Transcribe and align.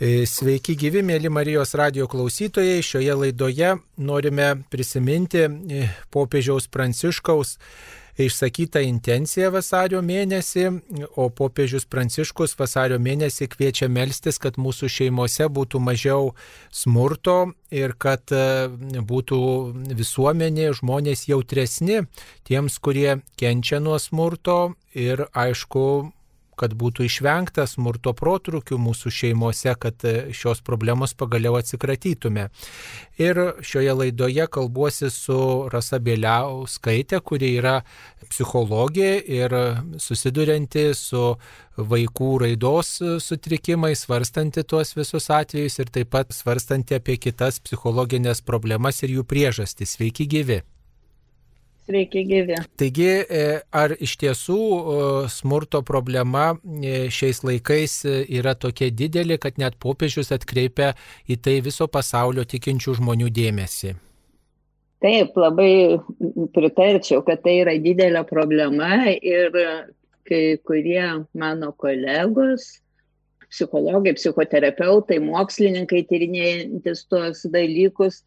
E, 0.00 0.22
sveiki 0.24 0.78
gyvi, 0.80 1.02
mėly 1.04 1.28
Marijos 1.28 1.74
radio 1.76 2.06
klausytojai. 2.08 2.78
Šioje 2.80 3.12
laidoje 3.20 3.74
norime 4.00 4.46
prisiminti 4.72 5.42
e, 5.44 5.88
popiežiaus 6.08 6.70
Pranciškaus 6.72 7.58
išsakytą 8.24 8.80
intenciją 8.80 9.50
vasario 9.52 10.00
mėnesį, 10.00 10.62
o 11.20 11.26
popiežius 11.36 11.84
Pranciškus 11.84 12.56
vasario 12.56 12.96
mėnesį 12.96 13.50
kviečia 13.52 13.90
melstis, 13.92 14.40
kad 14.40 14.56
mūsų 14.56 14.88
šeimose 14.88 15.50
būtų 15.52 15.82
mažiau 15.84 16.32
smurto 16.72 17.52
ir 17.68 17.92
kad 18.00 18.32
e, 18.32 18.70
būtų 19.04 19.42
visuomenė, 20.00 20.70
žmonės 20.80 21.26
jautresni 21.28 22.06
tiems, 22.48 22.80
kurie 22.80 23.18
kenčia 23.36 23.84
nuo 23.84 24.00
smurto 24.00 24.78
ir 24.96 25.26
aišku, 25.36 25.84
kad 26.60 26.74
būtų 26.78 27.06
išvengta 27.08 27.66
smurto 27.70 28.12
protrukių 28.16 28.78
mūsų 28.80 29.12
šeimose, 29.16 29.74
kad 29.80 30.04
e, 30.04 30.14
šios 30.36 30.60
problemos 30.66 31.16
pagaliau 31.18 31.56
atsikratytume. 31.58 32.48
Ir 33.20 33.40
šioje 33.64 33.96
laidoje 33.96 34.46
kalbuosi 34.52 35.10
su 35.12 35.38
Rasa 35.72 36.00
Bėliauskaitė, 36.04 37.20
kuri 37.24 37.54
yra 37.60 37.80
psichologė 38.28 39.12
ir 39.40 39.56
susidurianti 40.00 40.90
su 40.96 41.34
vaikų 41.80 42.32
raidos 42.44 42.96
sutrikimais, 43.24 44.04
svarstanti 44.04 44.64
tuos 44.68 44.92
visus 44.96 45.30
atvejus 45.32 45.80
ir 45.80 45.92
taip 45.94 46.12
pat 46.16 46.34
svarstanti 46.36 46.98
apie 46.98 47.16
kitas 47.20 47.60
psichologinės 47.64 48.44
problemas 48.44 49.02
ir 49.04 49.16
jų 49.18 49.26
priežastis. 49.28 49.96
Sveiki 49.96 50.28
gyvi! 50.30 50.60
Sveiki 51.90 52.22
gyvi. 52.22 52.54
Taigi, 52.78 53.08
e, 53.26 53.46
ar 53.74 53.96
iš 53.98 54.12
tiesų 54.20 54.58
smurto 55.32 55.80
problema 55.86 56.52
e, 56.54 57.08
šiais 57.10 57.42
laikais 57.42 57.96
e, 58.06 58.12
yra 58.38 58.54
tokia 58.54 58.92
didelė, 58.94 59.40
kad 59.42 59.58
net 59.58 59.74
popiežius 59.82 60.30
atkreipia 60.36 60.92
į 61.26 61.40
tai 61.42 61.56
viso 61.66 61.88
pasaulio 61.90 62.44
tikinčių 62.46 62.94
žmonių 63.00 63.32
dėmesį? 63.34 63.96
Taip, 65.02 65.34
labai 65.34 65.98
pritarčiau, 66.54 67.24
kad 67.26 67.42
tai 67.42 67.56
yra 67.64 67.74
didelė 67.82 68.22
problema 68.28 69.08
ir 69.16 69.50
kai 70.28 70.42
kurie 70.62 71.24
mano 71.34 71.72
kolegos, 71.74 72.76
psichologai, 73.50 74.14
psichoterapeutai, 74.14 75.18
mokslininkai 75.24 76.04
tyrinėjantis 76.06 77.08
tuos 77.10 77.42
dalykus, 77.50 78.22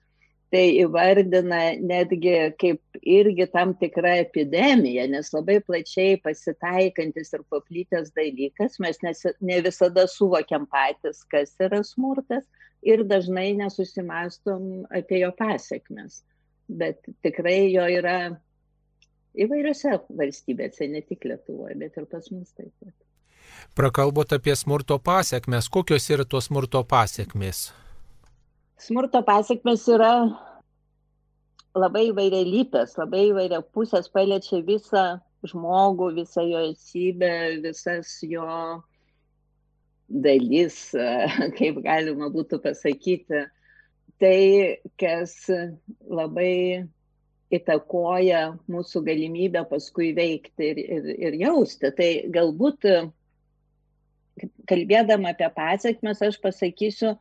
tai 0.54 0.68
įvardina 0.84 1.62
netgi 1.82 2.34
kaip 2.62 3.00
irgi 3.02 3.48
tam 3.50 3.72
tikra 3.80 4.20
epidemija, 4.22 5.08
nes 5.10 5.32
labai 5.34 5.58
plačiai 5.66 6.20
pasitaikantis 6.22 7.34
ir 7.34 7.42
paplytęs 7.50 8.12
dalykas, 8.14 8.78
mes 8.84 9.02
nes, 9.06 9.24
ne 9.42 9.58
visada 9.66 10.06
suvokiam 10.10 10.68
patys, 10.70 11.24
kas 11.34 11.56
yra 11.64 11.82
smurtas 11.88 12.46
ir 12.86 13.02
dažnai 13.10 13.50
nesusimastom 13.58 14.86
apie 14.94 15.24
jo 15.24 15.32
pasiekmes. 15.40 16.22
Bet 16.70 17.02
tikrai 17.26 17.72
jo 17.74 17.88
yra 17.90 18.18
įvairiose 19.34 19.98
valstybėse, 20.14 20.86
ne 20.88 21.02
tik 21.02 21.26
Lietuvoje, 21.28 21.80
bet 21.82 21.98
ir 21.98 22.06
pas 22.12 22.30
mus 22.30 22.54
taip 22.54 22.70
pat. 22.78 22.94
Prakalbot 23.74 24.38
apie 24.38 24.54
smurto 24.56 25.00
pasiekmes, 25.02 25.66
kokios 25.74 26.06
yra 26.14 26.30
tos 26.30 26.52
smurto 26.52 26.86
pasiekmes? 26.86 27.72
Smurto 28.84 29.22
pasiekmes 29.26 29.86
yra 29.92 30.14
labai 31.74 32.10
įvairialypės, 32.12 32.98
labai 33.00 33.28
įvairia 33.30 33.62
pusės 33.76 34.10
paliečia 34.14 34.60
visą 34.66 35.04
žmogų, 35.48 36.12
visą 36.20 36.44
jo 36.46 36.62
esybę, 36.72 37.34
visas 37.64 38.18
jo 38.28 38.48
dalis, 40.08 40.80
kaip 41.58 41.80
galima 41.86 42.30
būtų 42.34 42.62
pasakyti. 42.64 43.46
Tai, 44.22 44.38
kas 45.02 45.34
labai 46.08 46.86
įtakoja 47.54 48.44
mūsų 48.72 49.02
galimybę 49.08 49.66
paskui 49.70 50.14
veikti 50.16 50.70
ir, 50.72 50.80
ir, 50.80 51.10
ir 51.28 51.38
jausti. 51.42 51.92
Tai 51.98 52.10
galbūt 52.34 52.88
kalbėdama 54.70 55.34
apie 55.34 55.50
pasiekmes, 55.58 56.24
aš 56.26 56.40
pasakysiu, 56.42 57.18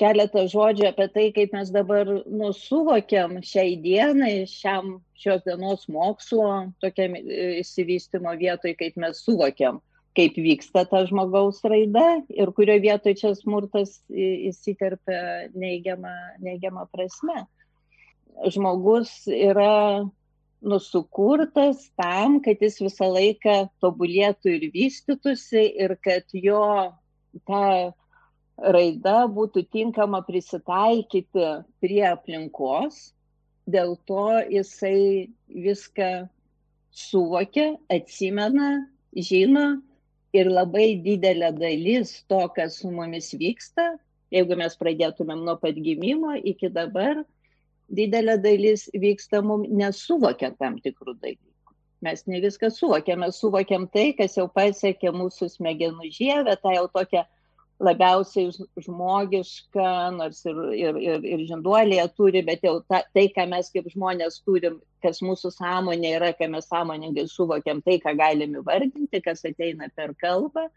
keletą 0.00 0.44
žodžių 0.50 0.88
apie 0.90 1.06
tai, 1.14 1.24
kaip 1.34 1.54
mes 1.54 1.70
dabar 1.74 2.08
nu, 2.26 2.50
suvokiam 2.56 3.38
šiai 3.46 3.76
dienai, 3.80 4.44
šiam 4.50 4.98
šios 5.20 5.44
dienos 5.46 5.86
mokslo 5.92 6.70
tokiam 6.82 7.14
įsivystimo 7.16 8.34
e, 8.34 8.40
vietoj, 8.42 8.74
kaip 8.80 8.98
mes 9.00 9.22
suvokiam, 9.24 9.80
kaip 10.18 10.38
vyksta 10.38 10.84
ta 10.90 11.04
žmogaus 11.08 11.62
raida 11.66 12.24
ir 12.34 12.52
kurio 12.56 12.76
vietoj 12.82 13.16
čia 13.20 13.32
smurtas 13.38 14.00
įsiterpia 14.10 15.50
neigiamą, 15.54 16.14
neigiamą 16.42 16.88
prasme. 16.92 17.46
Žmogus 18.50 19.28
yra 19.30 20.02
nusukurtas 20.64 21.90
tam, 22.00 22.40
kad 22.42 22.62
jis 22.64 22.80
visą 22.82 23.10
laiką 23.14 23.68
tobulėtų 23.84 24.56
ir 24.56 24.70
vystytųsi 24.74 25.68
ir 25.84 25.94
kad 26.02 26.26
jo 26.34 26.64
ta 27.46 27.92
raida 28.58 29.24
būtų 29.30 29.64
tinkama 29.72 30.22
prisitaikyti 30.26 31.46
prie 31.82 32.02
aplinkos, 32.08 33.12
dėl 33.66 33.96
to 34.06 34.28
jisai 34.50 35.30
viską 35.48 36.28
suvokia, 36.94 37.74
atsimena, 37.90 38.86
žino 39.14 39.80
ir 40.34 40.50
labai 40.50 40.94
didelė 41.02 41.52
dalis 41.56 42.20
to, 42.28 42.42
kas 42.54 42.80
su 42.82 42.90
mumis 42.90 43.32
vyksta, 43.38 43.94
jeigu 44.34 44.58
mes 44.58 44.76
pradėtumėm 44.78 45.44
nuo 45.46 45.56
pat 45.60 45.78
gimimo 45.78 46.34
iki 46.38 46.70
dabar, 46.70 47.22
didelė 47.90 48.38
dalis 48.42 48.88
vyksta 48.94 49.42
mums 49.42 49.70
nesuvokia 49.70 50.54
tam 50.58 50.78
tikrų 50.82 51.18
dalykų. 51.18 51.50
Mes 52.04 52.26
ne 52.28 52.40
viską 52.42 52.68
suvokiam, 52.68 53.22
mes 53.24 53.38
suvokiam 53.40 53.86
tai, 53.88 54.12
kas 54.18 54.36
jau 54.36 54.44
pasiekė 54.52 55.12
mūsų 55.14 55.48
smegenų 55.54 56.10
žievę, 56.12 56.56
tą 56.60 56.74
jau 56.74 56.84
tokią 56.92 57.22
labiausiai 57.82 58.52
žmogiška, 58.84 59.88
nors 60.14 60.44
ir, 60.46 60.60
ir, 60.78 60.98
ir, 61.02 61.24
ir 61.26 61.42
žinduolėje 61.48 62.06
turi, 62.16 62.44
bet 62.46 62.62
jau 62.66 62.76
ta, 62.86 63.02
tai, 63.16 63.26
ką 63.34 63.48
mes 63.50 63.70
kaip 63.74 63.88
žmonės 63.90 64.40
turim, 64.46 64.78
kas 65.02 65.20
mūsų 65.24 65.50
sąmonė 65.56 66.14
yra, 66.20 66.30
ką 66.38 66.48
mes 66.52 66.68
sąmoningai 66.70 67.26
suvokiam, 67.30 67.82
tai, 67.84 67.98
ką 68.02 68.14
galim 68.18 68.54
įvardinti, 68.60 69.20
kas 69.24 69.44
ateina 69.48 69.90
per 69.96 70.14
kalbą, 70.20 70.68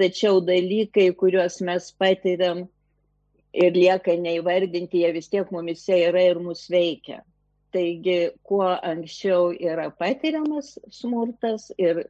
tačiau 0.00 0.42
dalykai, 0.44 1.10
kuriuos 1.14 1.60
mes 1.66 1.90
patiriam 2.00 2.66
ir 3.54 3.74
lieka 3.74 4.16
neįvardinti, 4.18 5.04
jie 5.04 5.12
vis 5.14 5.30
tiek 5.30 5.50
mumise 5.54 5.96
yra 6.10 6.22
ir 6.32 6.42
mus 6.42 6.66
veikia. 6.70 7.22
Taigi, 7.70 8.32
kuo 8.42 8.66
anksčiau 8.66 9.52
yra 9.54 9.92
patiriamas 9.94 10.74
smurtas 10.90 11.68
ir 11.78 12.08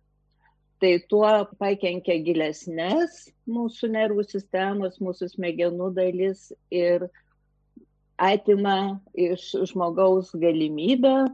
tai 0.81 0.95
tuo 1.09 1.29
pakenkia 1.61 2.17
gilesnės 2.25 3.27
mūsų 3.51 3.91
nervų 3.93 4.25
sistemos, 4.29 4.97
mūsų 5.03 5.29
smegenų 5.35 5.91
dalis 5.97 6.49
ir 6.73 7.05
atima 8.21 9.01
iš 9.13 9.53
žmogaus 9.71 10.33
galimybę 10.37 11.29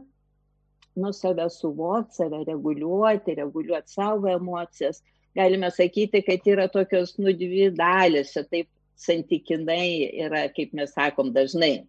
nu 0.97 1.13
save 1.13 1.49
suvokti, 1.49 2.15
save 2.15 2.43
reguliuoti, 2.47 3.35
reguliuoti 3.37 3.93
savo 3.93 4.27
emocijas. 4.27 5.03
Galime 5.35 5.69
sakyti, 5.71 6.23
kad 6.25 6.47
yra 6.49 6.65
tokios 6.73 7.13
nu 7.21 7.33
dvi 7.37 7.69
dalis, 7.77 8.33
taip 8.49 8.69
santykinai 8.97 10.09
yra, 10.25 10.47
kaip 10.55 10.73
mes 10.73 10.95
sakom 10.97 11.29
dažnai, 11.35 11.85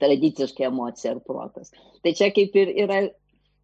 tradiciškai 0.00 0.66
emocija 0.66 1.14
ir 1.14 1.20
protas. 1.22 1.70
Tai 2.02 2.12
čia 2.18 2.32
kaip 2.34 2.58
ir 2.58 2.74
yra 2.74 3.04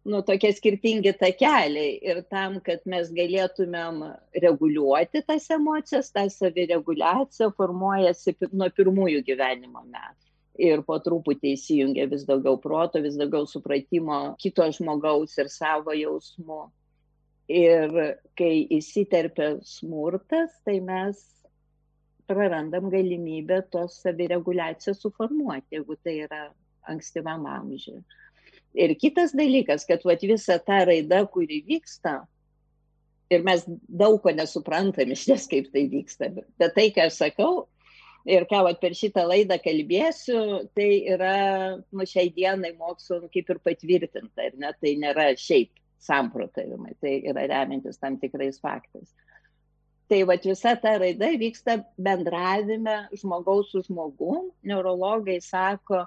nu, 0.03 0.19
tokie 0.27 0.51
skirtingi 0.55 1.13
takeliai 1.19 1.95
ir 2.03 2.21
tam, 2.31 2.59
kad 2.65 2.83
mes 2.89 3.11
galėtumėm 3.15 4.01
reguliuoti 4.43 5.23
tas 5.27 5.47
emocijas, 5.55 6.11
ta 6.11 6.25
savireguliacija 6.31 7.51
formuojasi 7.57 8.35
nuo 8.51 8.69
pirmųjų 8.75 9.23
gyvenimo 9.29 9.85
metų. 9.85 10.19
Ir 10.63 10.83
po 10.85 10.99
truputį 11.01 11.55
įsijungia 11.55 12.05
vis 12.11 12.27
daugiau 12.27 12.59
proto, 12.61 13.01
vis 13.01 13.15
daugiau 13.17 13.47
supratimo 13.49 14.35
kito 14.41 14.67
žmogaus 14.75 15.33
ir 15.41 15.49
savo 15.49 15.95
jausmų. 15.97 16.65
Ir 17.49 17.95
kai 18.37 18.51
įsiterpia 18.71 19.55
smurtas, 19.65 20.53
tai 20.67 20.77
mes 20.83 21.23
prarandam 22.29 22.91
galimybę 22.93 23.63
tos 23.73 23.97
savireguliacijos 24.03 25.01
suformuoti, 25.01 25.79
jeigu 25.79 25.97
tai 26.03 26.19
yra 26.27 26.43
ankstyvam 26.91 27.47
amžiui. 27.49 28.03
Ir 28.73 28.95
kitas 28.97 29.35
dalykas, 29.37 29.85
kad 29.85 30.01
vat, 30.05 30.23
visa 30.25 30.57
ta 30.57 30.83
raida, 30.89 31.21
kuri 31.29 31.61
vyksta, 31.67 32.23
ir 33.33 33.43
mes 33.45 33.65
daug 33.87 34.17
ko 34.23 34.33
nesuprantam 34.33 35.13
iš 35.13 35.27
ties, 35.29 35.45
kaip 35.49 35.69
tai 35.73 35.85
vyksta, 35.91 36.31
bet 36.33 36.73
tai, 36.77 36.89
ką 36.95 37.07
aš 37.07 37.19
sakau, 37.21 37.67
ir 38.25 38.47
ką 38.49 38.63
vat, 38.67 38.79
per 38.81 38.95
šitą 38.97 39.25
laidą 39.29 39.59
kalbėsiu, 39.61 40.39
tai 40.77 40.89
yra, 41.15 41.35
nu, 41.91 42.07
šiai 42.09 42.31
dienai 42.33 42.73
mokslo 42.79 43.21
kaip 43.33 43.53
ir 43.53 43.61
patvirtinta, 43.65 44.49
ir 44.49 44.57
net 44.61 44.79
tai 44.81 44.95
nėra 45.01 45.31
šiaip 45.39 45.73
samprotavimai, 46.03 46.97
tai 47.01 47.19
yra 47.29 47.45
remiantis 47.47 48.01
tam 48.01 48.17
tikrais 48.19 48.59
faktais. 48.63 49.13
Tai 50.11 50.19
va 50.27 50.35
visa 50.41 50.73
ta 50.77 50.97
raida 50.99 51.29
vyksta 51.39 51.77
bendravime 51.95 53.07
žmogaus 53.15 53.71
su 53.71 53.81
žmogum. 53.85 54.49
Neurologai 54.67 55.39
sako 55.41 56.03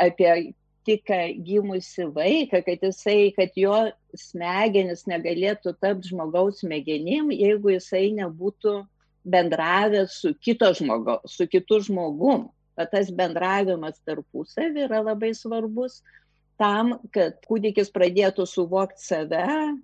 apie 0.00 0.54
tik 0.86 1.10
gimusi 1.46 2.06
vaiką, 2.14 2.62
kad 2.66 2.82
jisai, 2.82 3.32
kad 3.36 3.54
jo 3.56 3.76
smegenis 4.18 5.06
negalėtų 5.10 5.76
tapti 5.80 6.12
žmogaus 6.12 6.62
smegenim, 6.62 7.30
jeigu 7.34 7.76
jisai 7.76 8.10
nebūtų 8.16 8.80
bendravęs 9.24 10.18
su 10.22 10.34
žmogaus, 10.78 11.36
su 11.36 11.46
kitu 11.46 11.80
žmogum. 11.80 12.50
Bet 12.76 12.90
tas 12.90 13.10
bendravimas 13.12 14.00
tarpusavį 14.06 14.86
yra 14.86 15.02
labai 15.04 15.34
svarbus 15.36 16.00
tam, 16.56 16.98
kad 17.12 17.36
kūdikis 17.44 17.92
pradėtų 17.92 18.46
suvokti 18.48 19.02
save 19.02 19.76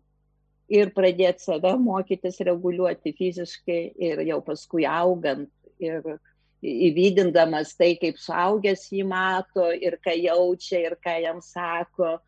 ir 0.68 0.92
pradėti 0.96 1.44
save 1.44 1.74
mokytis 1.80 2.40
reguliuoti 2.40 3.12
fiziškai 3.18 3.80
ir 4.08 4.24
jau 4.28 4.40
paskui 4.44 4.86
augant 4.88 5.50
ir 5.78 6.18
įvydindamas 6.62 7.74
tai, 7.78 7.92
kaip 8.00 8.18
suaugęs 8.18 8.88
jį 8.90 9.04
mato 9.06 9.68
ir 9.72 9.98
ką 10.02 10.14
jaučia 10.18 10.80
ir 10.88 10.96
ką 11.04 11.18
jam 11.22 11.42
sako. 11.44 12.18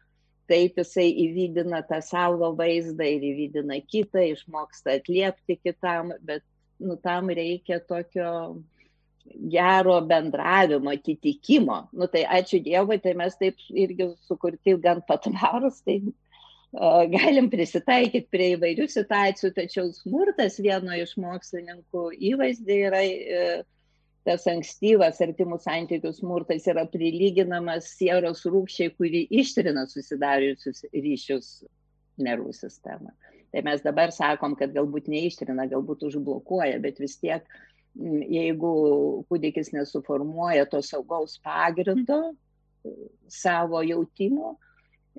Taip 0.50 0.78
jisai 0.80 1.06
įvydina 1.24 1.82
tą 1.86 2.00
savo 2.02 2.50
vaizdą 2.58 3.06
ir 3.06 3.22
įvydina 3.22 3.78
kitą, 3.86 4.24
išmoksta 4.32 4.96
atliepti 4.98 5.60
kitam, 5.62 6.10
bet 6.26 6.42
nu, 6.82 6.96
tam 6.98 7.30
reikia 7.30 7.78
tokio 7.86 8.56
gero 9.50 10.00
bendravimo, 10.02 10.90
atitikimo. 10.90 11.84
Nu, 11.92 12.08
tai 12.10 12.24
ačiū 12.26 12.58
Dievui, 12.64 12.98
tai 12.98 13.14
mes 13.14 13.36
taip 13.38 13.62
irgi 13.70 14.10
sukurti 14.26 14.74
gan 14.82 15.04
patvarus, 15.06 15.84
tai 15.86 16.00
uh, 16.02 17.04
galim 17.14 17.50
prisitaikyti 17.52 18.26
prie 18.32 18.54
įvairių 18.56 18.88
situacijų, 18.90 19.52
tačiau 19.54 19.92
smurtas 19.94 20.58
vieno 20.58 20.98
iš 20.98 21.14
mokslininkų 21.20 22.08
įvaizdė 22.32 22.80
yra 22.88 23.04
uh, 23.06 23.62
tas 24.28 24.44
ankstyvas 24.50 25.20
artimų 25.24 25.58
santykių 25.62 26.12
smurtas 26.16 26.66
yra 26.68 26.84
prilyginamas 26.90 27.88
sieros 27.96 28.44
rūkščiai, 28.48 28.92
kuri 28.96 29.24
ištrina 29.42 29.86
susidariusius 29.88 30.84
ryšius 30.92 31.50
nervų 32.20 32.52
sistemą. 32.56 33.14
Tai 33.50 33.64
mes 33.66 33.82
dabar 33.82 34.12
sakom, 34.14 34.54
kad 34.58 34.74
galbūt 34.76 35.08
neištrina, 35.10 35.66
galbūt 35.72 36.04
užblokuoja, 36.06 36.78
bet 36.82 37.00
vis 37.02 37.16
tiek, 37.18 37.46
jeigu 38.30 38.72
kūdikis 39.30 39.72
nesuformuoja 39.74 40.68
to 40.70 40.82
saugaus 40.86 41.40
pagrindo 41.42 42.20
savo 43.28 43.82
jautimo, 43.82 44.54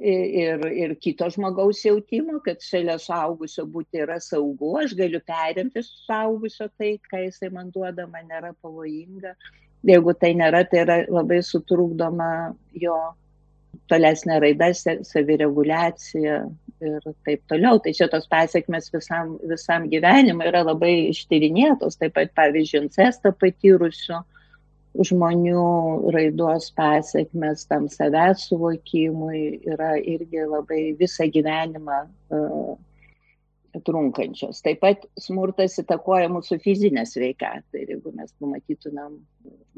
ir, 0.02 0.66
ir 0.74 0.96
kito 1.00 1.28
žmogaus 1.30 1.84
jautimo, 1.86 2.40
kad 2.46 2.62
šalia 2.66 2.98
suaugusio 3.00 3.66
būti 3.70 4.02
yra 4.02 4.18
saugu, 4.24 4.74
aš 4.82 4.96
galiu 4.98 5.22
perimti 5.26 5.84
suaugusio 5.86 6.70
tai, 6.78 6.96
ką 7.12 7.26
jisai 7.28 7.52
man 7.54 7.72
duoda, 7.74 8.08
man 8.10 8.28
nėra 8.30 8.54
pavojinga. 8.62 9.36
Jeigu 9.88 10.14
tai 10.18 10.34
nėra, 10.38 10.64
tai 10.70 10.84
yra 10.84 10.98
labai 11.10 11.42
sutrukdoma 11.46 12.54
jo 12.78 12.98
tolesnė 13.90 14.40
raida, 14.42 14.70
savireguliacija 14.74 16.36
ir 16.82 17.08
taip 17.26 17.42
toliau. 17.50 17.80
Tai 17.82 17.94
šitos 17.98 18.28
pasiekmes 18.32 18.92
visam, 18.94 19.36
visam 19.50 19.88
gyvenimui 19.92 20.48
yra 20.50 20.64
labai 20.66 20.94
ištyrinėtos, 21.10 21.98
taip 22.02 22.16
pat 22.18 22.34
pavyzdžiui, 22.38 22.86
incestą 22.86 23.34
patyrusių 23.42 24.22
žmonių 25.00 25.66
raidos 26.14 26.70
pasiekmes 26.76 27.66
tam 27.70 27.88
savęs 27.92 28.48
suvokimui 28.50 29.44
yra 29.72 29.94
irgi 30.00 30.44
labai 30.44 30.82
visą 31.00 31.30
gyvenimą 31.32 32.00
uh, 32.36 32.74
trunkančios. 33.80 34.60
Taip 34.66 34.82
pat 34.84 35.06
smurtas 35.20 35.78
įtakoja 35.80 36.28
mūsų 36.32 36.58
fizinę 36.64 37.06
sveikatą 37.08 37.80
ir 37.80 37.94
jeigu 37.96 38.12
mes 38.16 38.34
pamatytumėm, 38.42 39.16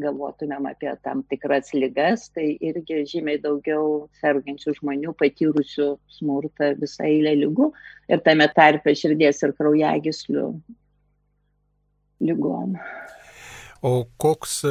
galvotumėm 0.01 0.67
apie 0.71 0.89
tam 1.05 1.21
tikras 1.29 1.73
lygas, 1.77 2.29
tai 2.33 2.55
irgi 2.57 3.03
žymiai 3.13 3.41
daugiau 3.43 4.07
sergančių 4.21 4.77
žmonių 4.79 5.13
patyrusių 5.19 5.89
smurtą 6.17 6.73
visą 6.81 7.05
eilę 7.09 7.35
lygų 7.43 7.69
ir 8.09 8.23
tame 8.25 8.49
tarpe 8.55 8.95
širdies 8.97 9.43
ir 9.45 9.53
kraujagyslių 9.59 10.47
lygom. 12.23 12.79
O 13.83 14.05
koks 14.17 14.61
e, 14.63 14.69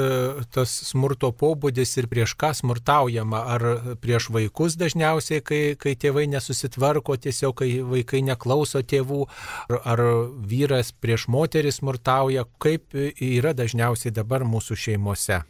tas 0.57 0.71
smurto 0.89 1.29
pobūdis 1.37 1.91
ir 2.01 2.07
prieš 2.09 2.33
ką 2.41 2.49
smurtaujama? 2.57 3.43
Ar 3.55 3.65
prieš 4.01 4.31
vaikus 4.33 4.79
dažniausiai, 4.81 5.43
kai, 5.45 5.59
kai 5.77 5.93
tėvai 6.01 6.25
nesusitvarko, 6.33 7.19
tiesiog 7.21 7.59
kai 7.61 7.69
vaikai 7.91 8.23
neklauso 8.25 8.81
tėvų, 8.81 9.27
ar, 9.67 9.77
ar 9.93 10.03
vyras 10.49 10.95
prieš 10.97 11.27
moterį 11.29 11.75
smurtauja? 11.77 12.47
Kaip 12.57 12.97
yra 12.97 13.53
dažniausiai 13.59 14.15
dabar 14.17 14.47
mūsų 14.49 14.81
šeimose? 14.87 15.43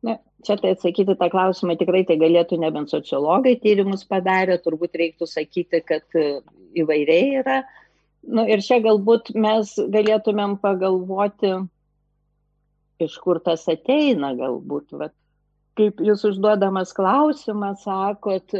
Na, 0.00 0.16
čia 0.40 0.56
tai 0.56 0.72
atsakyti 0.72 1.20
tą 1.20 1.28
klausimą 1.36 1.76
tikrai 1.76 2.06
tai 2.08 2.16
galėtų 2.24 2.62
nebent 2.64 2.96
sociologai 2.96 3.58
tyrimus 3.60 4.08
padarė, 4.08 4.56
turbūt 4.64 4.96
reiktų 5.04 5.28
sakyti, 5.28 5.84
kad 5.84 6.16
e, 6.16 6.38
įvairiai 6.80 7.42
yra. 7.44 7.62
Nu, 8.24 8.48
ir 8.48 8.64
čia 8.64 8.80
galbūt 8.80 9.34
mes 9.36 9.76
galėtumėm 9.76 10.56
pagalvoti, 10.64 11.58
iš 13.02 13.16
kur 13.22 13.40
tas 13.44 13.66
ateina 13.68 14.32
galbūt. 14.38 14.94
Vat, 15.00 15.14
kaip 15.78 16.00
jūs 16.04 16.24
užduodamas 16.30 16.94
klausimą 16.96 17.74
sakot, 17.82 18.54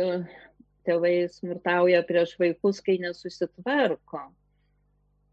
tėvai 0.87 1.15
smurtauja 1.33 2.03
prieš 2.07 2.37
vaikus, 2.41 2.83
kai 2.85 2.99
nesusitvarko. 3.03 4.27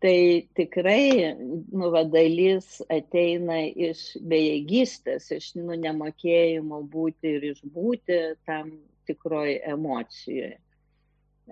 Tai 0.03 0.17
tikrai 0.57 1.31
nu, 1.39 1.87
va, 1.93 2.01
dalis 2.03 2.81
ateina 2.91 3.61
iš 3.71 4.17
bejėgystės, 4.19 5.29
iš 5.31 5.53
nu, 5.61 5.77
nemokėjimo 5.79 6.81
būti 6.91 7.37
ir 7.37 7.45
išbūti 7.53 8.19
tam 8.49 8.73
tikroji 9.07 9.61
emocijoje. 9.71 10.57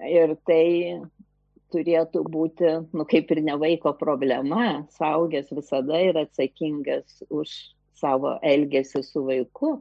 Ir 0.07 0.35
tai 0.47 0.65
turėtų 1.73 2.23
būti, 2.31 2.73
nu, 2.93 3.05
kaip 3.09 3.31
ir 3.33 3.41
ne 3.45 3.55
vaiko 3.61 3.93
problema, 3.97 4.85
saugęs 4.97 5.51
visada 5.55 6.01
yra 6.09 6.25
atsakingas 6.27 7.23
už 7.29 7.53
savo 8.01 8.35
elgesį 8.45 9.03
su 9.05 9.23
vaiku, 9.27 9.75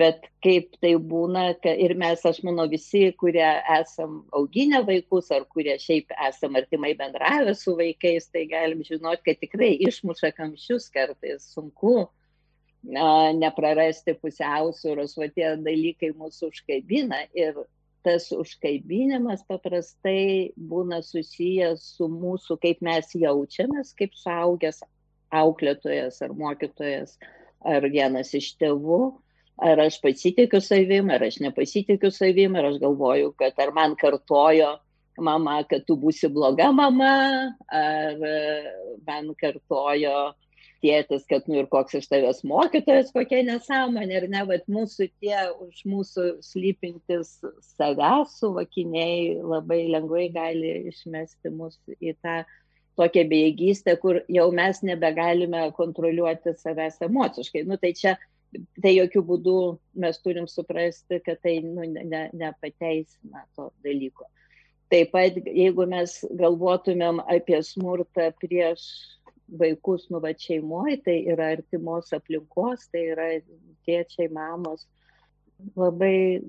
bet 0.00 0.28
kaip 0.44 0.76
tai 0.82 0.92
būna, 1.12 1.48
ir 1.66 1.96
mes, 1.98 2.22
aš 2.26 2.42
manau, 2.46 2.68
visi, 2.70 3.02
kurie 3.18 3.48
esam 3.78 4.20
auginę 4.36 4.84
vaikus 4.86 5.32
ar 5.34 5.48
kurie 5.50 5.74
šiaip 5.82 6.14
esam 6.28 6.56
artimai 6.60 6.94
bendravę 6.98 7.56
su 7.58 7.74
vaikais, 7.78 8.30
tai 8.30 8.46
galim 8.50 8.84
žinoti, 8.86 9.24
kad 9.26 9.42
tikrai 9.42 9.74
išmuša 9.88 10.32
kamščius 10.38 10.88
kartais 10.94 11.50
sunku 11.54 12.08
neprarasti 12.82 14.14
pusiausvėros, 14.16 15.18
o 15.18 15.28
tie 15.28 15.56
dalykai 15.60 16.14
mūsų 16.16 16.48
užkabina 16.48 17.26
ir 17.36 17.58
tas 18.06 18.30
užkaibinimas 18.32 19.42
paprastai 19.48 20.52
būna 20.56 21.00
susijęs 21.04 21.84
su 21.96 22.08
mūsų, 22.10 22.56
kaip 22.62 22.80
mes 22.84 23.12
jaučiamės, 23.14 23.94
kaip 23.98 24.16
suaugęs 24.16 24.82
auklėtojas 25.30 26.20
ar 26.24 26.34
mokytojas, 26.36 27.16
ar 27.60 27.86
vienas 27.92 28.32
iš 28.34 28.54
tėvų, 28.60 29.00
ar 29.60 29.82
aš 29.86 30.00
pasitikiu 30.02 30.62
savim, 30.64 31.10
ar 31.12 31.26
aš 31.28 31.40
nepasitikiu 31.44 32.10
savim, 32.14 32.56
ar 32.56 32.70
aš 32.70 32.80
galvoju, 32.82 33.34
kad 33.38 33.58
ar 33.60 33.74
man 33.76 33.96
kartojo 34.00 34.76
mama, 35.20 35.60
kad 35.68 35.84
tu 35.86 35.98
būsi 36.00 36.30
bloga 36.32 36.70
mama, 36.72 37.14
ar 37.68 38.22
man 39.06 39.34
kartojo 39.40 40.30
tėtis, 40.84 41.26
kad 41.28 41.46
nu 41.50 41.60
ir 41.60 41.68
koks 41.72 41.98
iš 41.98 42.08
tavęs 42.10 42.42
mokytojas, 42.48 43.12
kokia 43.14 43.42
nesąmonė, 43.46 44.20
ir 44.20 44.26
ne, 44.32 44.44
bet 44.48 44.66
mūsų 44.70 45.10
tie 45.22 45.36
už 45.66 45.84
mūsų 45.88 46.26
slypintis 46.44 47.36
savęs 47.74 48.38
suvokiniai 48.40 49.36
labai 49.40 49.82
lengvai 49.92 50.28
gali 50.34 50.72
išmesti 50.92 51.52
mus 51.54 51.78
į 51.98 52.16
tą 52.24 52.40
tokią 53.00 53.24
bejėgystę, 53.30 53.96
kur 54.00 54.20
jau 54.28 54.48
mes 54.52 54.82
nebegalime 54.84 55.68
kontroliuoti 55.76 56.56
savęs 56.58 57.00
emociškai. 57.06 57.64
Nu, 57.68 57.78
tai 57.80 57.94
čia, 57.96 58.16
tai 58.82 58.96
jokių 58.96 59.22
būdų 59.30 59.56
mes 60.02 60.20
turim 60.24 60.48
suprasti, 60.50 61.20
kad 61.24 61.40
tai 61.44 61.60
nu, 61.64 61.86
ne, 61.86 62.26
nepateisina 62.36 63.46
to 63.56 63.70
dalyko. 63.84 64.28
Taip 64.90 65.12
pat, 65.14 65.36
jeigu 65.46 65.86
mes 65.86 66.16
galvotumėm 66.34 67.20
apie 67.30 67.60
smurtą 67.62 68.32
prieš 68.42 68.82
vaikus 69.58 70.08
nu 70.10 70.20
va 70.22 70.32
šeimoj, 70.36 71.00
tai 71.04 71.20
yra 71.32 71.50
artimos 71.56 72.12
aplinkos, 72.16 72.88
tai 72.92 73.04
yra 73.14 73.28
tėčiai, 73.88 74.30
mamos. 74.32 74.86
Labai 75.76 76.40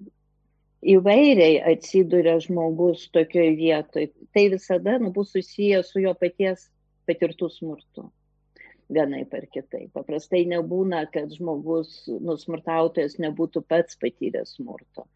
įvairiai 0.81 1.59
atsiduria 1.73 2.37
žmogus 2.41 3.07
tokioje 3.13 3.53
vietoje. 3.59 4.11
Tai 4.33 4.47
visada 4.55 4.97
nu, 5.01 5.11
bus 5.13 5.33
susijęs 5.35 5.91
su 5.91 6.01
jo 6.05 6.13
paties 6.17 6.67
patirtų 7.09 7.49
smurtu. 7.51 8.09
Vienai 8.91 9.23
par 9.29 9.45
kitai. 9.47 9.85
Paprastai 9.93 10.43
nebūna, 10.51 11.05
kad 11.13 11.31
žmogus, 11.31 12.03
nusmurtautojas 12.07 13.17
nebūtų 13.23 13.63
pats 13.67 13.99
patyręs 14.01 14.57
smurto. 14.57 15.07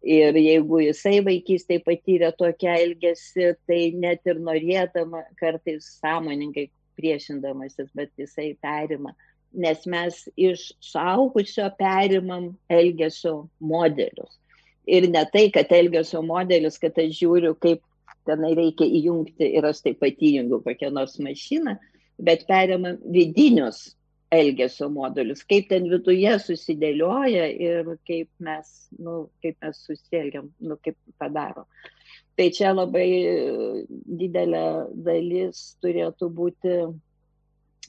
Ir 0.00 0.34
jeigu 0.40 0.80
jisai 0.80 1.18
vaikystėje 1.20 1.82
patyrė 1.84 2.30
tokią 2.32 2.72
elgesį, 2.86 3.50
tai 3.68 3.80
net 3.92 4.24
ir 4.26 4.40
norėdama, 4.40 5.26
kartais 5.38 5.98
sąmoningai 6.00 6.70
priešindamasis, 7.00 7.90
bet 7.96 8.12
jisai 8.20 8.52
perima. 8.62 9.14
Nes 9.50 9.82
mes 9.90 10.20
iš 10.38 10.68
suaugusio 10.84 11.66
perimam 11.78 12.52
elgesio 12.70 13.48
modelius. 13.58 14.36
Ir 14.86 15.08
ne 15.10 15.24
tai, 15.32 15.48
kad 15.54 15.72
elgesio 15.74 16.22
modelis, 16.22 16.78
kad 16.78 16.98
aš 16.98 17.16
žiūriu, 17.18 17.56
kaip 17.58 17.82
tenai 18.28 18.52
reikia 18.58 18.86
įjungti 18.86 19.48
ir 19.58 19.66
aš 19.66 19.82
taip 19.86 20.00
pat 20.02 20.20
įjungiu 20.22 20.60
kokią 20.64 20.90
nors 20.94 21.16
mašiną, 21.22 21.76
bet 22.20 22.46
perimam 22.48 23.00
vidinius 23.10 23.88
elgesio 24.30 24.88
modulius, 24.92 25.42
kaip 25.50 25.68
ten 25.70 25.88
viduje 25.90 26.36
susidėlioja 26.44 27.48
ir 27.50 27.94
kaip 28.06 28.28
mes, 28.46 28.68
nu, 29.02 29.24
kaip 29.42 29.58
mes 29.64 29.80
susielgiam, 29.88 30.52
nu, 30.62 30.78
kaip 30.84 30.96
padaro. 31.18 31.66
Tai 32.40 32.46
čia 32.56 32.70
labai 32.72 33.06
didelė 34.16 34.60
dalis 35.04 35.58
turėtų 35.84 36.28
būti 36.32 36.76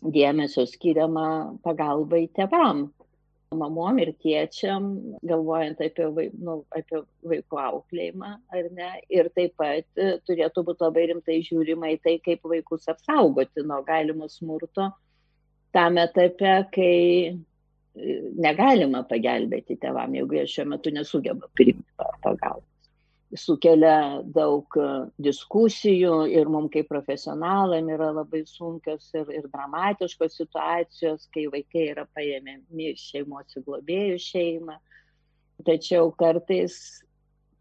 dėmesio 0.03 0.65
skiriama 0.67 1.27
pagalbai 1.63 2.25
tevam, 2.35 2.89
mamom 3.55 4.01
ir 4.03 4.11
tėčiam, 4.23 4.89
galvojant 5.27 5.79
apie, 5.85 6.07
nu, 6.39 6.57
apie 6.75 6.99
vaikų 7.31 7.61
auklėjimą, 7.63 8.31
ar 8.57 8.67
ne. 8.75 8.89
Ir 9.11 9.29
taip 9.35 9.55
pat 9.61 9.87
turėtų 10.27 10.65
būti 10.67 10.83
labai 10.83 11.05
rimtai 11.13 11.37
žiūrima 11.47 11.93
į 11.93 12.01
tai, 12.03 12.17
kaip 12.25 12.43
vaikus 12.51 12.91
apsaugoti 12.91 13.63
nuo 13.67 13.79
galimo 13.87 14.27
smurto 14.31 14.89
tam 15.71 16.01
etape, 16.03 16.57
kai 16.75 16.97
e, 17.31 18.17
negalima 18.35 19.05
pagelbėti 19.07 19.79
tevam, 19.79 20.19
jeigu 20.19 20.41
jie 20.41 20.45
šiuo 20.57 20.67
metu 20.73 20.91
nesugeba 20.91 21.47
priimti 21.55 21.87
pagalbos. 22.23 22.70
Sukelia 23.37 24.21
daug 24.35 24.75
e, 24.75 24.87
diskusijų 25.23 26.15
ir 26.33 26.49
mums 26.51 26.73
kaip 26.73 26.89
profesionalam 26.91 27.87
yra 27.93 28.09
labai 28.15 28.41
sunkios 28.47 29.07
ir, 29.15 29.29
ir 29.31 29.45
dramatiškos 29.53 30.35
situacijos, 30.41 31.29
kai 31.31 31.45
vaikai 31.53 31.85
yra 31.93 32.07
paėmėmi 32.17 32.91
iš 32.91 33.05
šeimos 33.13 33.55
į 33.55 33.63
globėjų 33.69 34.19
šeimą. 34.25 34.75
Tačiau 35.63 36.09
kartais 36.17 36.75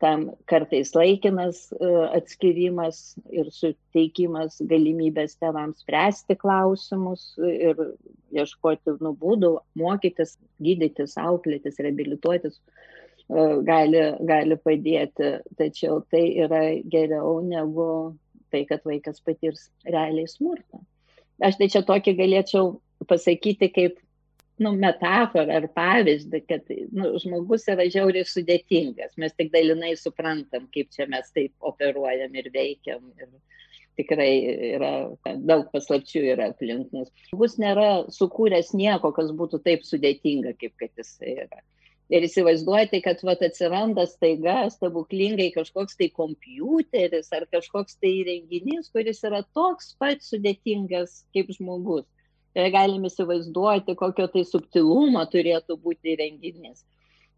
tam 0.00 0.31
kartais 0.49 0.95
laikinas 0.97 1.67
e, 1.77 1.89
atskirimas 2.17 3.00
ir 3.29 3.50
suteikimas 3.53 4.57
galimybės 4.73 5.37
tėvams 5.39 5.83
spręsti 5.85 6.39
klausimus 6.41 7.35
ir 7.45 7.77
ieškoti 8.33 8.97
nu, 9.05 9.12
būdų, 9.21 9.53
mokytis, 9.79 10.39
gydytis, 10.62 11.19
auklėtis, 11.21 11.79
reabilituotis 11.85 12.59
gali, 13.67 14.03
gali 14.27 14.59
padėti. 14.65 15.33
Tačiau 15.59 16.03
tai 16.11 16.25
yra 16.45 16.63
geriau 16.93 17.41
negu 17.45 17.89
tai, 18.51 18.65
kad 18.69 18.85
vaikas 18.85 19.23
patirs 19.25 19.69
realiai 19.87 20.29
smurtą. 20.29 20.83
Aš 21.41 21.57
tai 21.61 21.71
čia 21.73 21.85
tokį 21.87 22.17
galėčiau 22.19 22.73
pasakyti 23.09 23.71
kaip 23.73 24.01
nu, 24.61 24.75
metaforą 24.77 25.55
ar 25.57 25.69
pavyzdį, 25.73 26.41
kad 26.49 26.67
nu, 26.93 27.15
žmogus 27.23 27.65
yra 27.73 27.87
žiauriai 27.89 28.27
sudėtingas. 28.29 29.15
Mes 29.21 29.33
tik 29.39 29.53
dalinai 29.55 29.95
suprantam, 29.97 30.67
kaip 30.75 30.91
čia 30.93 31.07
mes 31.09 31.31
taip 31.33 31.55
operuojam 31.73 32.35
ir 32.37 32.51
veikiam. 32.53 33.07
Ir 33.17 33.31
tikrai 34.01 34.31
yra 34.75 34.93
daug 35.49 35.67
paslapčių 35.73 36.25
yra 36.35 36.51
aplink 36.53 36.93
mus. 36.97 37.11
Žmogus 37.31 37.57
nėra 37.61 37.89
sukūręs 38.13 38.75
nieko, 38.77 39.13
kas 39.17 39.33
būtų 39.37 39.63
taip 39.65 39.85
sudėtinga, 39.89 40.55
kaip 40.61 40.77
kad 40.81 40.93
jis 41.01 41.17
yra. 41.25 41.63
Ir 42.11 42.25
įsivaizduoti, 42.26 42.99
kad 43.05 43.21
vat, 43.23 43.43
atsiranda 43.47 44.02
staiga 44.11 44.64
stebuklingai 44.73 45.52
kažkoks 45.55 45.95
tai 45.99 46.09
kompiuteris 46.11 47.31
ar 47.37 47.47
kažkoks 47.55 48.00
tai 48.02 48.17
įrenginys, 48.25 48.90
kuris 48.90 49.23
yra 49.26 49.45
toks 49.55 49.93
pat 50.00 50.25
sudėtingas 50.26 51.21
kaip 51.35 51.52
žmogus 51.55 52.09
galim 52.55 53.05
įsivaizduoti, 53.07 53.95
kokio 53.95 54.26
tai 54.26 54.45
subtilumo 54.45 55.23
turėtų 55.31 55.76
būti 55.79 56.17
renginys. 56.19 56.85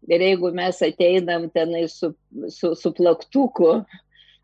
Ir 0.09 0.19
jeigu 0.19 0.51
mes 0.51 0.81
ateinam 0.83 1.49
tenai 1.53 1.87
su, 1.87 2.13
su, 2.49 2.73
su 2.75 2.91
plaktuku 2.91 3.85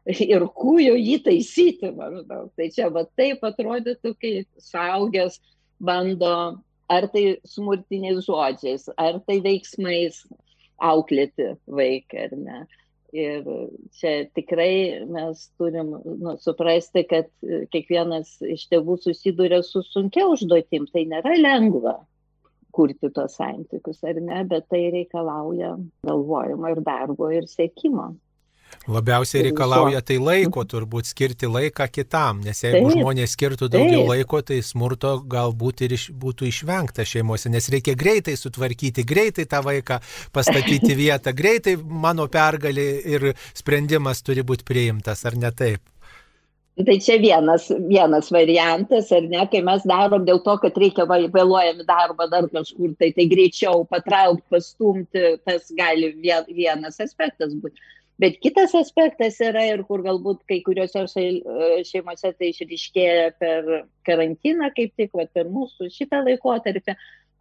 ir 0.05 0.45
kūjo 0.45 0.95
jį 0.95 1.17
taisyti, 1.25 1.91
maždaug, 1.91 2.51
tai 2.55 2.69
čia 2.71 2.87
va 2.93 3.03
taip 3.17 3.43
atrodytų, 3.43 4.13
kai 4.21 4.33
suaugęs 4.61 5.39
bando 5.79 6.61
ar 6.89 7.07
tai 7.13 7.23
smurtiniais 7.47 8.23
žodžiais, 8.25 8.89
ar 8.97 9.21
tai 9.27 9.39
veiksmais 9.45 10.23
auklėti 10.79 11.53
vaiką, 11.67 12.27
ar 12.27 12.37
ne. 12.37 12.59
Ir 13.09 13.45
čia 13.97 14.27
tikrai 14.37 15.01
mes 15.09 15.47
turim 15.57 15.95
nu, 15.97 16.35
suprasti, 16.37 17.01
kad 17.09 17.31
kiekvienas 17.73 18.35
iš 18.45 18.67
tėvų 18.69 18.99
susiduria 19.01 19.63
su 19.65 19.81
sunkia 19.87 20.27
užduotim. 20.29 20.85
Tai 20.93 21.07
nėra 21.15 21.33
lengva 21.39 21.95
kurti 22.75 23.09
tos 23.15 23.39
santykius, 23.39 24.03
ar 24.05 24.21
ne, 24.21 24.43
bet 24.51 24.67
tai 24.69 24.83
reikalauja 24.93 25.73
galvojimo 26.05 26.69
ir 26.69 26.83
darbo 26.85 27.31
ir 27.33 27.49
sėkimo. 27.49 28.11
Labiausiai 28.89 29.43
reikalauja 29.49 30.01
tai 30.05 30.17
laiko, 30.17 30.63
turbūt 30.65 31.09
skirti 31.09 31.49
laiką 31.49 31.85
kitam, 31.93 32.39
nes 32.45 32.63
jeigu 32.63 32.87
taip, 32.87 32.95
žmonės 32.97 33.35
skirtų 33.35 33.69
daugiau 33.69 34.01
taip. 34.01 34.09
laiko, 34.13 34.41
tai 34.45 34.59
smurto 34.65 35.13
galbūt 35.29 35.83
ir 35.85 35.93
iš, 35.97 36.07
būtų 36.23 36.49
išvengta 36.49 37.05
šeimose, 37.05 37.51
nes 37.53 37.69
reikia 37.69 37.93
greitai 37.99 38.33
sutvarkyti, 38.39 39.05
greitai 39.05 39.45
tą 39.49 39.61
vaiką 39.67 39.99
pastatyti 40.33 40.97
vietą, 41.03 41.35
greitai 41.37 41.77
mano 41.77 42.25
pergalė 42.31 42.89
ir 43.13 43.29
sprendimas 43.53 44.23
turi 44.25 44.45
būti 44.47 44.65
priimtas, 44.65 45.25
ar 45.29 45.37
ne 45.37 45.53
taip? 45.53 45.85
Tai 46.85 46.95
čia 47.03 47.17
vienas, 47.19 47.65
vienas 47.89 48.29
variantas, 48.31 49.09
ar 49.11 49.25
ne, 49.27 49.41
kai 49.51 49.59
mes 49.67 49.83
darom 49.83 50.23
dėl 50.23 50.39
to, 50.45 50.53
kad 50.63 50.77
reikia 50.79 51.03
vėluojami 51.09 51.83
darbą 51.83 52.29
dar 52.31 52.47
kažkur, 52.53 52.93
tai 52.95 53.09
tai 53.17 53.25
greičiau 53.27 53.83
patraukti, 53.89 54.45
pastumti, 54.53 55.23
tas 55.43 55.67
gali 55.75 56.13
vienas 56.23 57.01
aspektas 57.03 57.51
būti. 57.51 57.83
Bet 58.19 58.35
kitas 58.43 58.73
aspektas 58.75 59.37
yra 59.39 59.61
ir 59.69 59.85
kur 59.87 60.01
galbūt 60.03 60.41
kai 60.49 60.57
kuriuose 60.65 61.05
šeimose 61.87 62.33
tai 62.35 62.49
išriškėja 62.51 63.29
per 63.39 63.69
karantiną, 64.07 64.67
kaip 64.75 64.91
tik 64.99 65.15
va, 65.15 65.23
per 65.31 65.47
mūsų 65.47 65.87
šitą 65.95 66.19
laikotarpį, 66.25 66.97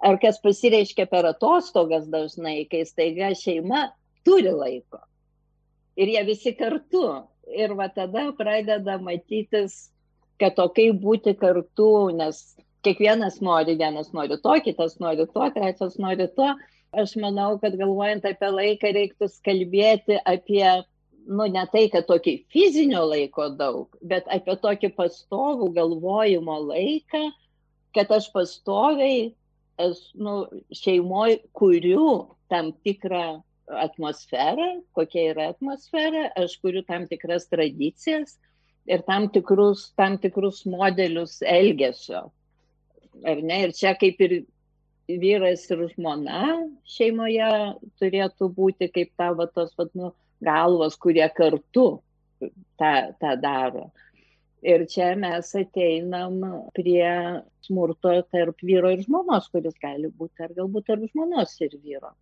ar 0.07 0.21
kas 0.23 0.39
pasireiškia 0.45 1.09
per 1.11 1.27
atostogas 1.33 2.07
dažnai, 2.13 2.61
kai 2.71 2.85
staiga 2.87 3.33
šeima 3.35 3.89
turi 4.27 4.55
laiko. 4.55 5.03
Ir 5.99 6.15
jie 6.15 6.23
visi 6.31 6.55
kartu. 6.55 7.05
Ir 7.49 7.73
va 7.73 7.87
tada 7.89 8.27
pradeda 8.37 8.99
matytis, 9.01 9.89
kad 10.39 10.53
tokiai 10.59 10.93
būti 10.93 11.33
kartu, 11.41 12.11
nes 12.13 12.43
kiekvienas 12.85 13.41
nori, 13.41 13.75
vienas 13.81 14.13
nori 14.13 14.37
to, 14.43 14.57
kitas 14.67 14.99
nori 15.01 15.25
to, 15.33 15.47
trečias 15.55 15.97
nori 15.99 16.29
to 16.37 16.53
aš 16.93 17.17
manau, 17.21 17.57
kad 17.63 17.77
galvojant 17.79 18.25
apie 18.29 18.51
laiką 18.53 18.93
reiktų 18.97 19.29
kalbėti 19.45 20.19
apie, 20.29 20.65
nu, 21.29 21.47
ne 21.53 21.65
tai, 21.73 21.89
kad 21.93 22.09
tokį 22.09 22.35
fizinio 22.53 23.05
laiko 23.11 23.51
daug, 23.59 23.99
bet 24.01 24.29
apie 24.33 24.57
tokį 24.63 24.93
pastovų 24.97 25.73
galvojimo 25.77 26.57
laiką, 26.71 27.29
kad 27.97 28.11
aš 28.15 28.31
pastoviai 28.33 29.33
esu, 29.79 30.11
nu, 30.19 30.41
šeimoje 30.75 31.43
kuriu 31.57 32.09
tam 32.51 32.73
tikrą 32.85 33.41
atmosferą, 33.69 34.69
kokia 34.97 35.31
yra 35.35 35.49
atmosfera, 35.53 36.29
aš 36.41 36.57
kuriu 36.63 36.83
tam 36.89 37.05
tikras 37.09 37.49
tradicijas 37.53 38.39
ir 38.89 39.05
tam 39.05 39.29
tikrus, 39.33 39.91
tam 39.99 40.17
tikrus 40.21 40.65
modelius 40.67 41.39
elgesio. 41.45 42.29
Ar 43.27 43.43
ne? 43.43 43.65
Ir 43.67 43.75
čia 43.77 43.93
kaip 43.99 44.21
ir 44.25 44.39
vyras 45.09 45.65
ir 45.73 45.87
žmona 45.95 46.43
šeimoje 46.89 47.49
turėtų 48.01 48.51
būti 48.57 48.91
kaip 48.93 49.15
tavo 49.17 49.47
tos 49.47 49.73
vat, 49.79 49.95
nu, 49.97 50.13
galvos, 50.45 50.97
kurie 51.01 51.27
kartu 51.35 51.87
tą, 52.41 52.93
tą 53.21 53.35
daro. 53.41 53.89
Ir 54.63 54.85
čia 54.91 55.13
mes 55.17 55.51
ateinam 55.55 56.41
prie 56.75 57.09
smurto 57.63 58.15
tarp 58.33 58.59
vyro 58.63 58.91
ir 58.91 59.05
žmonos, 59.07 59.47
kuris 59.53 59.77
gali 59.83 60.11
būti 60.11 60.45
ar 60.45 60.55
galbūt 60.57 60.89
tarp 60.91 61.07
žmonos 61.13 61.55
ir 61.63 61.79
vyro. 61.79 62.13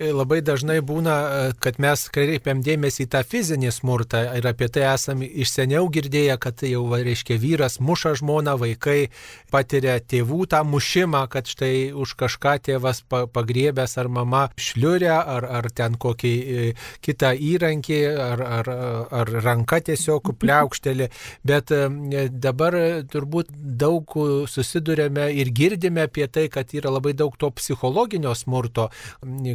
Labai 0.00 0.38
dažnai 0.40 0.78
būna, 0.80 1.14
e, 1.20 1.48
kad 1.60 1.76
mes 1.76 2.06
kreipiam 2.08 2.62
dėmesį 2.64 3.04
į 3.04 3.08
tą 3.12 3.20
fizinį 3.20 3.68
smurtą 3.68 4.22
ir 4.38 4.46
apie 4.48 4.70
tai 4.72 4.86
esame 4.94 5.26
iš 5.28 5.50
seniau 5.52 5.90
girdėję, 5.92 6.38
kad 6.40 6.56
tai 6.62 6.70
jau, 6.72 6.86
reiškia, 6.88 7.36
vyras 7.36 7.76
muša 7.84 8.14
žmoną, 8.16 8.54
vaikai 8.62 9.10
patiria 9.52 9.98
tėvų 10.00 10.46
tą 10.54 10.62
mušimą, 10.64 11.26
kad 11.28 11.50
štai 11.52 11.92
už 11.92 12.14
kažką 12.16 12.54
tėvas 12.64 13.02
pagriebęs 13.10 13.98
ar 14.00 14.08
mama 14.08 14.46
šliurė, 14.56 15.10
ar, 15.12 15.44
ar 15.58 15.68
ten 15.68 15.98
kokį 16.00 16.32
e, 16.32 16.72
kitą 17.04 17.34
įrankį, 17.36 18.00
ar, 18.24 18.44
ar, 18.60 18.72
ar 19.20 19.34
ranka 19.44 19.82
tiesiog 19.84 20.32
pliaukštelė. 20.40 21.10
Bet 21.44 21.74
e, 21.76 22.24
dabar 22.32 22.78
turbūt 23.04 23.52
daug 23.52 24.16
susidurėme 24.48 25.28
ir 25.44 25.52
girdime 25.52 26.08
apie 26.08 26.24
tai, 26.32 26.48
kad 26.48 26.72
yra 26.72 26.96
labai 26.96 27.12
daug 27.12 27.36
to 27.36 27.52
psichologinio 27.52 28.32
smurto. 28.32 28.88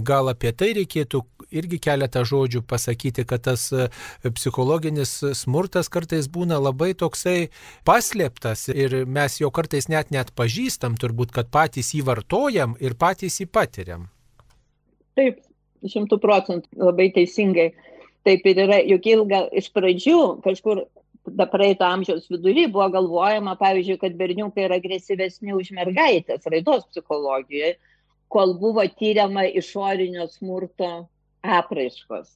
Gal 0.06 0.35
apie 0.36 0.51
tai 0.54 0.74
reikėtų 0.77 1.24
irgi 1.56 1.80
keletą 1.82 2.25
žodžių 2.27 2.62
pasakyti, 2.68 3.25
kad 3.27 3.46
tas 3.48 3.68
e, 3.74 3.88
psichologinis 4.36 5.18
smurtas 5.38 5.89
kartais 5.92 6.27
būna 6.32 6.60
labai 6.62 6.94
toksai 6.98 7.50
paslėptas 7.88 8.68
ir 8.74 9.04
mes 9.06 9.39
jo 9.42 9.51
kartais 9.56 9.89
net 9.92 10.12
net 10.15 10.34
pažįstam, 10.38 11.00
turbūt, 11.01 11.34
kad 11.36 11.51
patys 11.54 11.94
jį 11.96 12.06
vartojam 12.10 12.75
ir 12.84 12.98
patys 13.00 13.39
jį 13.42 13.50
patiriam. 13.50 14.10
Taip, 15.15 15.39
šimtų 15.88 16.20
procentų 16.22 16.86
labai 16.89 17.10
teisingai. 17.15 17.72
Taip 18.25 18.46
ir 18.50 18.60
yra, 18.65 18.80
juk 18.82 19.06
ilga 19.06 19.44
iš 19.54 19.70
pradžių 19.74 20.20
kažkur 20.44 20.88
praeito 21.51 21.86
amžiaus 21.86 22.27
vidury 22.30 22.68
buvo 22.72 22.88
galvojama, 22.94 23.56
pavyzdžiui, 23.60 24.00
kad 24.01 24.15
berniukai 24.18 24.65
yra 24.68 24.80
agresyvesni 24.82 25.54
už 25.54 25.72
mergaitės 25.77 26.46
raidos 26.51 26.86
psichologijoje, 26.92 27.75
kol 28.32 28.55
buvo 28.60 28.84
tyriama 29.00 29.46
išorinio 29.62 30.27
smurto 30.32 31.08
apraiškos, 31.46 32.32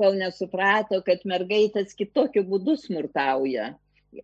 kol 0.00 0.18
nesuprato, 0.20 1.00
kad 1.06 1.24
mergaitės 1.28 1.96
kitokiu 1.98 2.44
būdu 2.48 2.76
smurtauja, 2.80 3.72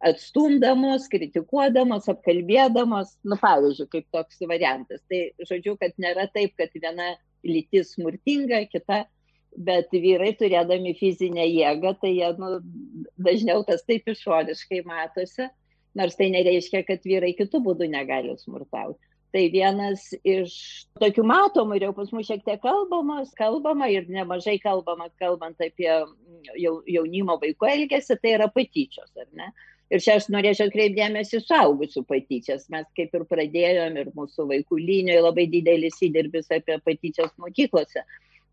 atstumdamos, 0.05 1.07
kritikuodamos, 1.13 2.09
apkalbėdamos, 2.13 3.15
nu 3.25 3.39
pavyzdžiui, 3.41 3.89
kaip 3.95 4.09
toks 4.13 4.43
variantas. 4.51 5.01
Tai 5.09 5.23
žodžiu, 5.49 5.79
kad 5.81 5.95
nėra 5.97 6.27
taip, 6.35 6.53
kad 6.61 6.75
viena 6.77 7.15
lytis 7.47 7.95
smurtinga, 7.97 8.67
kita 8.73 9.07
bet 9.57 9.89
vyrai 9.93 10.35
turėdami 10.39 10.93
fizinę 10.99 11.47
jėgą, 11.49 11.95
tai 12.03 12.13
jie 12.15 12.29
nu, 12.39 12.59
dažniau 13.17 13.65
tas 13.67 13.83
taip 13.89 14.11
išoriškai 14.13 14.83
matosi, 14.87 15.49
nors 15.99 16.19
tai 16.19 16.29
nereiškia, 16.35 16.85
kad 16.87 17.07
vyrai 17.09 17.33
kitų 17.39 17.63
būdų 17.65 17.89
negali 17.91 18.37
smurtauti. 18.39 19.08
Tai 19.29 19.43
vienas 19.53 20.07
iš 20.25 20.53
tokių 21.03 21.25
matomų 21.29 21.77
ir 21.77 21.89
jau 21.89 21.95
pas 21.99 22.13
mus 22.17 22.29
šiek 22.31 22.47
tiek 22.47 22.61
kalbamas, 22.63 23.35
kalbama 23.37 23.91
ir 23.93 24.07
nemažai 24.09 24.57
kalbama, 24.63 25.11
kalbant 25.21 25.61
apie 25.61 25.91
jaunimo 26.57 27.37
vaikų 27.43 27.69
elgesį, 27.75 28.17
tai 28.23 28.33
yra 28.39 28.47
patyčios, 28.55 29.11
ar 29.21 29.29
ne? 29.37 29.51
Ir 29.93 30.03
čia 30.05 30.19
aš 30.21 30.31
norėčiau 30.33 30.69
atkreipdėmėsi 30.69 31.41
suaugusių 31.45 32.03
patyčias. 32.09 32.67
Mes 32.73 32.89
kaip 32.97 33.15
ir 33.17 33.25
pradėjom 33.29 34.01
ir 34.01 34.11
mūsų 34.17 34.49
vaikų 34.51 34.81
linijoje 34.81 35.23
labai 35.25 35.47
didelis 35.53 36.01
įdirbis 36.05 36.51
apie 36.53 36.77
patyčias 36.85 37.33
mokyklose. 37.41 38.05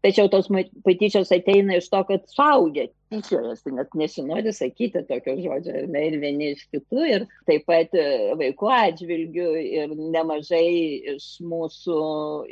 Tačiau 0.06 0.30
tos 0.30 0.46
patyčios 0.86 1.32
ateina 1.34 1.80
iš 1.80 1.88
to, 1.90 2.04
kad 2.06 2.28
suaugę 2.30 2.84
tyčiojasi, 3.10 3.72
net 3.74 3.96
nesinori 3.98 4.52
sakyti 4.54 5.02
tokio 5.08 5.34
žodžio, 5.40 5.80
ne, 5.90 6.04
ir 6.10 6.18
vieni 6.22 6.52
iš 6.54 6.62
kitų, 6.74 7.06
ir 7.10 7.26
taip 7.50 7.66
pat 7.70 7.96
e, 7.98 8.04
vaikų 8.38 8.70
atžvilgių, 8.76 9.48
ir 9.80 9.96
nemažai 10.14 10.68
iš 11.16 11.26
mūsų 11.50 11.98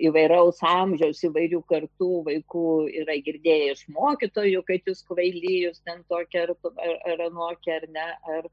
įvairaus 0.09 0.63
amžiaus, 0.65 1.21
įvairių 1.29 1.61
kartų 1.69 2.11
vaikų 2.31 2.65
yra 3.03 3.19
girdėję 3.27 3.75
iš 3.75 3.85
mokytojų, 3.99 4.65
kad 4.71 4.89
jūs 4.89 5.05
kvailyjus 5.11 5.83
ten 5.85 6.01
tokia 6.09 6.47
ar, 6.47 6.55
ar, 6.73 6.97
ar 7.13 7.25
anokia, 7.29 7.77
ar 7.83 7.87
ne, 7.93 8.09
ar 8.37 8.49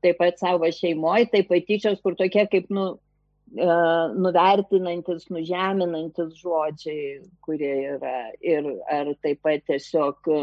taip 0.00 0.16
pat 0.22 0.40
savo 0.40 0.72
šeimoje, 0.72 1.28
tai 1.34 1.44
patyčios, 1.44 2.00
kur 2.00 2.16
tokie 2.16 2.48
kaip, 2.48 2.72
nu, 2.72 2.94
nuvertinantis, 3.50 5.26
nužeminantis 5.30 6.34
žodžiai, 6.38 7.20
kurie 7.42 7.74
yra 7.96 8.30
ir 8.40 8.68
ar 8.90 9.10
taip 9.22 9.42
pat 9.42 9.64
tiesiog 9.66 10.30
e, 10.30 10.42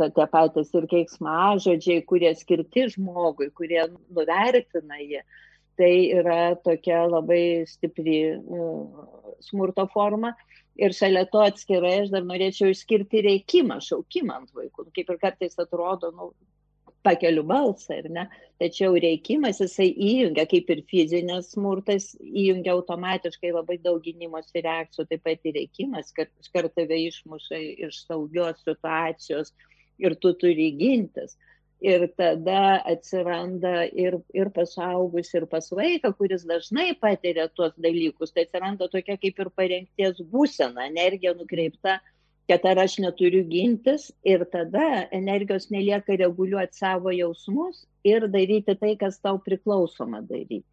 tie 0.00 0.26
patys 0.32 0.72
ir 0.74 0.88
keiksmažodžiai, 0.90 2.02
kurie 2.08 2.34
skirti 2.34 2.88
žmogui, 2.96 3.50
kurie 3.54 3.84
nuvertina 4.08 4.98
jį. 4.98 5.22
Tai 5.80 5.92
yra 6.12 6.56
tokia 6.60 7.06
labai 7.08 7.64
stipri 7.64 8.34
uh, 8.36 9.04
smurto 9.40 9.86
forma. 9.92 10.34
Ir 10.76 10.92
šalia 10.96 11.24
to 11.32 11.40
atskirai 11.44 12.02
aš 12.02 12.10
dar 12.12 12.24
norėčiau 12.26 12.68
išskirti 12.72 13.22
reikimą, 13.24 13.78
šaukimą 13.84 14.36
ant 14.42 14.52
vaikų. 14.56 14.90
Kaip 14.96 15.12
ir 15.14 15.20
kartais 15.20 15.56
atrodo, 15.60 16.10
nu, 16.16 16.30
pakeliu 17.06 17.44
balsą, 17.46 17.96
ar 18.02 18.08
ne? 18.12 18.24
Tačiau 18.60 18.96
reikimas 19.00 19.60
jisai 19.62 19.88
įjungia, 19.90 20.44
kaip 20.48 20.70
ir 20.74 20.82
fizinis 20.90 21.52
smurtas, 21.54 22.10
įjungia 22.20 22.74
automatiškai 22.76 23.54
labai 23.56 23.78
daug 23.80 24.02
gynimosi 24.04 24.64
reakcijų, 24.66 25.06
taip 25.08 25.22
pat 25.24 25.48
ir 25.48 25.56
reikimas, 25.56 26.12
kad 26.16 26.28
iš 26.42 26.50
karto 26.52 26.74
tave 26.76 26.98
išmuša 27.06 27.60
iš 27.88 28.02
saugios 28.04 28.60
situacijos 28.66 29.54
ir 30.00 30.16
tu 30.20 30.34
turi 30.36 30.70
gintis. 30.76 31.38
Ir 31.80 32.04
tada 32.12 32.82
atsiranda 32.84 33.86
ir, 33.88 34.18
ir 34.36 34.50
pasaugus, 34.52 35.30
ir 35.32 35.46
pas 35.48 35.64
vaiką, 35.72 36.10
kuris 36.18 36.44
dažnai 36.44 36.90
patiria 37.00 37.46
tuos 37.48 37.72
dalykus, 37.80 38.34
tai 38.36 38.44
atsiranda 38.44 38.90
tokia 38.92 39.16
kaip 39.16 39.40
ir 39.40 39.48
parengties 39.56 40.20
būsena, 40.28 40.90
energija 40.92 41.32
nukreipta 41.38 41.96
kad 42.50 42.64
ar 42.66 42.80
aš 42.82 42.96
neturiu 42.98 43.44
gintis 43.46 44.08
ir 44.26 44.42
tada 44.50 45.06
energijos 45.14 45.68
nelieka 45.70 46.16
reguliuoti 46.18 46.78
savo 46.82 47.12
jausmus 47.14 47.84
ir 48.04 48.26
daryti 48.32 48.74
tai, 48.74 48.96
kas 48.98 49.20
tau 49.22 49.38
priklausoma 49.38 50.18
daryti. 50.26 50.64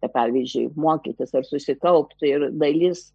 Tai 0.00 0.08
pavyzdžiui, 0.14 0.70
mokytis 0.80 1.34
ar 1.36 1.44
susikaupti 1.44 2.30
ir 2.30 2.46
dalis, 2.62 3.10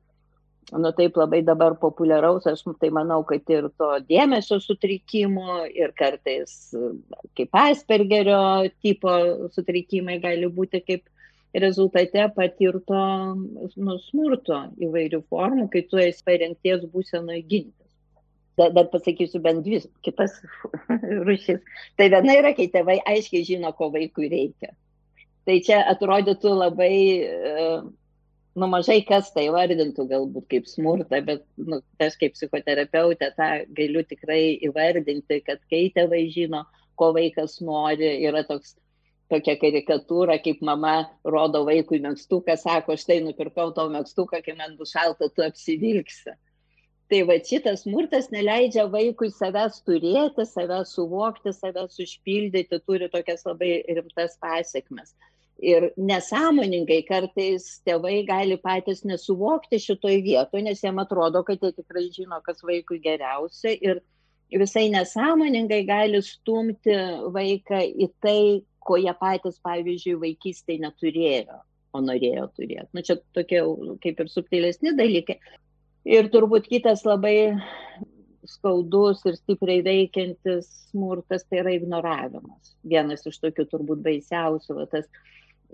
nu 0.71 0.91
taip 0.97 1.17
labai 1.17 1.39
dabar 1.47 1.73
populiaraus, 1.81 2.45
aš 2.51 2.61
tai 2.81 2.91
manau, 2.93 3.23
kad 3.25 3.49
ir 3.49 3.71
to 3.81 3.89
dėmesio 4.09 4.59
sutrikimo 4.61 5.63
ir 5.73 5.93
kartais 5.97 6.53
kaip 7.37 7.57
Aspergerio 7.61 8.69
tipo 8.85 9.15
sutrikimai 9.55 10.19
gali 10.21 10.51
būti 10.59 10.83
kaip 10.85 11.09
rezultate 11.65 12.27
patirto 12.37 13.01
nu, 13.33 13.97
smurto 14.11 14.61
įvairių 14.77 15.23
formų, 15.31 15.71
kai 15.73 15.85
tu 15.89 15.97
esi 16.05 16.21
parengties 16.27 16.85
būsenoje 16.93 17.41
ginti 17.49 17.84
dar, 18.57 18.71
dar 18.75 18.87
pasakysiu 18.91 19.41
bent 19.43 19.63
dvi 19.65 19.81
kitas 20.05 20.37
rušis. 21.27 21.61
Tai 21.97 22.09
viena 22.13 22.37
yra, 22.39 22.53
kai 22.57 22.69
tėvai 22.73 22.99
aiškiai 23.13 23.45
žino, 23.47 23.71
ko 23.77 23.91
vaikui 23.93 24.31
reikia. 24.31 24.73
Tai 25.45 25.59
čia 25.65 25.81
atrodytų 25.91 26.53
labai, 26.57 26.95
e, 27.21 27.65
nu 28.57 28.69
mažai 28.71 29.01
kas 29.05 29.29
tai 29.35 29.45
vardintų 29.53 30.07
galbūt 30.09 30.47
kaip 30.53 30.69
smurtą, 30.69 31.19
bet 31.27 31.43
nu, 31.59 31.81
aš 32.01 32.17
kaip 32.21 32.33
psichoterapeutė 32.37 33.29
tą 33.37 33.51
galiu 33.77 34.01
tikrai 34.07 34.55
įvardinti, 34.65 35.43
kad 35.45 35.61
kai 35.69 35.85
tėvai 35.93 36.25
žino, 36.33 36.63
ko 36.97 37.11
vaikas 37.13 37.59
nori, 37.61 38.09
yra 38.25 38.41
toks 38.47 38.73
tokia 39.29 39.55
karikatūra, 39.61 40.37
kaip 40.43 40.61
mama 40.65 40.95
rodo 41.25 41.63
vaikui 41.67 41.99
mėgstuką, 42.03 42.55
sako, 42.61 42.97
štai 42.99 43.19
nupirkau 43.25 43.71
tau 43.75 43.89
mėgstuką, 43.93 44.41
kai 44.45 44.55
man 44.57 44.75
bus 44.79 44.93
šalta, 44.95 45.29
tu 45.33 45.45
apsivilksi. 45.45 46.35
Tai 47.11 47.19
va 47.29 47.35
šitas 47.37 47.83
smurtas 47.85 48.31
neleidžia 48.33 48.87
vaikui 48.89 49.29
savęs 49.29 49.77
turėti, 49.85 50.45
savęs 50.49 50.95
suvokti, 50.97 51.53
savęs 51.53 51.99
užpildyti, 52.01 52.79
turi 52.81 53.09
tokias 53.13 53.45
labai 53.45 53.75
rimtas 53.85 54.39
pasiekmes. 54.41 55.13
Ir 55.61 55.91
nesąmoningai 55.95 57.03
kartais 57.07 57.67
tėvai 57.87 58.17
gali 58.27 58.57
patys 58.59 59.05
nesuvokti 59.07 59.79
šitoj 59.79 60.17
vietoje, 60.25 60.63
nes 60.65 60.81
jiem 60.83 60.97
atrodo, 60.99 61.43
kad 61.47 61.61
jie 61.61 61.71
tikrai 61.77 62.07
žino, 62.15 62.41
kas 62.43 62.65
vaikui 62.65 62.97
geriausia. 63.03 63.75
Ir 63.85 64.01
visai 64.59 64.89
nesąmoningai 64.91 65.83
gali 65.87 66.23
stumti 66.25 66.97
vaiką 67.37 67.83
į 67.85 68.09
tai, 68.25 68.41
ko 68.85 68.97
jie 69.01 69.13
patys, 69.21 69.61
pavyzdžiui, 69.65 70.17
vaikystėje 70.25 70.81
neturėjo, 70.83 71.61
o 71.93 72.01
norėjo 72.01 72.49
turėti. 72.57 72.89
Nu, 72.97 73.05
čia 73.05 73.19
tokie 73.37 73.61
kaip 74.01 74.25
ir 74.25 74.33
subtilesni 74.33 74.97
dalykai. 74.97 75.39
Ir 76.05 76.29
turbūt 76.29 76.67
kitas 76.69 77.01
labai 77.05 77.55
skaudus 78.45 79.23
ir 79.25 79.37
stipriai 79.39 79.81
veikiantis 79.85 80.67
smurtas 80.91 81.45
tai 81.49 81.63
yra 81.63 81.73
ignoravimas. 81.73 82.75
Vienas 82.85 83.25
iš 83.25 83.39
tokių 83.41 83.65
turbūt 83.71 84.03
baisiausių, 84.05 84.75
va, 84.77 84.85
tas 84.91 85.09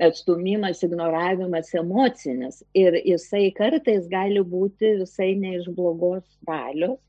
atstumimas, 0.02 0.82
ignoravimas 0.88 1.74
emocinis. 1.76 2.62
Ir 2.78 2.96
jisai 3.04 3.50
kartais 3.58 4.08
gali 4.12 4.44
būti 4.54 4.96
visai 5.02 5.34
ne 5.36 5.58
iš 5.60 5.68
blogos 5.76 6.24
valios. 6.48 7.00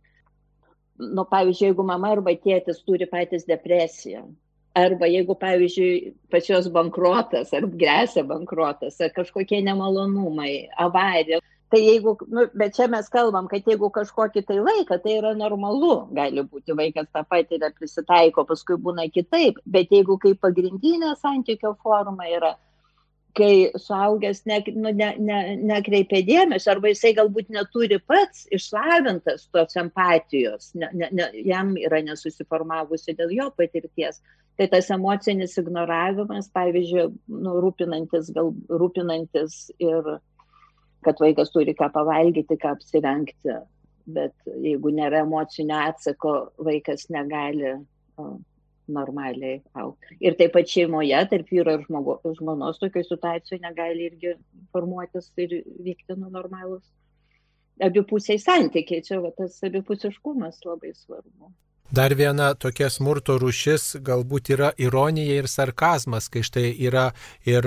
Nu, 0.99 1.25
pavyzdžiui, 1.27 1.71
jeigu 1.71 1.87
mama 1.87 2.13
arba 2.17 2.35
tėtis 2.39 2.83
turi 2.87 3.07
patys 3.11 3.47
depresiją, 3.49 4.27
arba 4.79 5.09
jeigu, 5.11 5.35
pavyzdžiui, 5.39 6.13
pačios 6.31 6.69
bankrotas, 6.75 7.51
ar 7.57 7.67
grėsia 7.67 8.23
bankrotas, 8.29 9.01
ar 9.03 9.11
kažkokie 9.17 9.63
nemalonumai, 9.65 10.69
avarija, 10.79 11.41
Tai 11.73 11.81
jeigu, 11.81 12.13
nu, 12.29 12.43
bet 12.53 12.75
čia 12.77 12.85
mes 12.93 13.07
kalbam, 13.09 13.47
kad 13.49 13.65
jeigu 13.65 13.89
kažkokį 13.95 14.43
tai 14.45 14.59
laiką, 14.61 14.99
tai 15.01 15.15
yra 15.17 15.31
normalu, 15.33 15.95
gali 16.13 16.43
būti 16.45 16.75
vaikas 16.77 17.07
tą 17.09 17.23
patiria, 17.25 17.71
prisitaiko, 17.73 18.45
paskui 18.45 18.77
būna 18.77 19.07
kitaip, 19.15 19.57
bet 19.65 19.95
jeigu 19.95 20.19
kaip 20.21 20.43
pagrindinė 20.45 21.15
santykio 21.17 21.73
forma 21.81 22.27
yra, 22.29 22.51
kai 23.33 23.71
suaugęs 23.81 24.43
ne, 24.51 24.59
nu, 24.75 24.93
ne, 24.93 25.09
ne, 25.17 25.39
nekreipia 25.71 26.21
dėmesio, 26.27 26.75
arba 26.75 26.93
jisai 26.93 27.15
galbūt 27.17 27.49
neturi 27.57 27.97
pats 28.05 28.45
išlavintas 28.53 29.47
tos 29.57 29.79
empatijos, 29.81 30.75
ne, 30.77 30.91
ne, 30.93 31.09
ne, 31.09 31.31
jam 31.49 31.73
yra 31.81 32.03
nesusiformavusi 32.05 33.17
dėl 33.17 33.33
jo 33.39 33.49
patirties. 33.57 34.21
Tai 34.61 34.67
tas 34.69 34.91
emocinis 34.93 35.57
ignoravimas, 35.57 36.53
pavyzdžiui, 36.53 37.07
nu, 37.33 37.57
rūpinantis, 37.65 38.29
gal, 38.37 38.53
rūpinantis 38.69 39.71
ir 39.81 40.19
kad 41.05 41.21
vaikas 41.21 41.53
turi 41.55 41.75
ką 41.79 41.91
pavalgyti, 41.95 42.59
ką 42.59 42.77
apsirengti. 42.77 43.61
bet 44.07 44.35
jeigu 44.59 44.91
nėra 44.91 45.21
emocinio 45.23 45.77
atsako, 45.79 46.33
vaikas 46.59 47.05
negali 47.15 47.77
normaliai 48.93 49.61
aukti. 49.79 50.17
Ir 50.21 50.35
taip 50.39 50.55
pat 50.57 50.69
šeimoje, 50.69 51.21
tarp 51.31 51.53
vyro 51.55 51.77
ir 51.77 51.85
žmogo, 51.87 52.17
žmonos, 52.39 52.81
tokioje 52.83 53.07
situacijoje 53.09 53.63
negali 53.63 54.09
irgi 54.11 54.35
formuotis 54.75 55.31
ir 55.39 55.61
vykti 55.87 56.19
nu 56.19 56.33
normalus 56.35 56.83
abipusiai 57.83 58.41
santykiai. 58.43 59.05
Čia 59.07 59.21
va, 59.23 59.31
tas 59.37 59.61
abipusiškumas 59.69 60.61
labai 60.67 60.93
svarbu. 60.99 61.53
Dar 61.93 62.15
viena 62.17 62.55
tokia 62.57 62.87
smurto 62.89 63.35
rušis 63.37 63.99
galbūt 64.01 64.49
yra 64.55 64.71
ironija 64.81 65.35
ir 65.43 65.47
sarkazmas, 65.53 66.31
kai 66.33 66.41
štai 66.41 66.71
yra 66.87 67.11
ir 67.45 67.67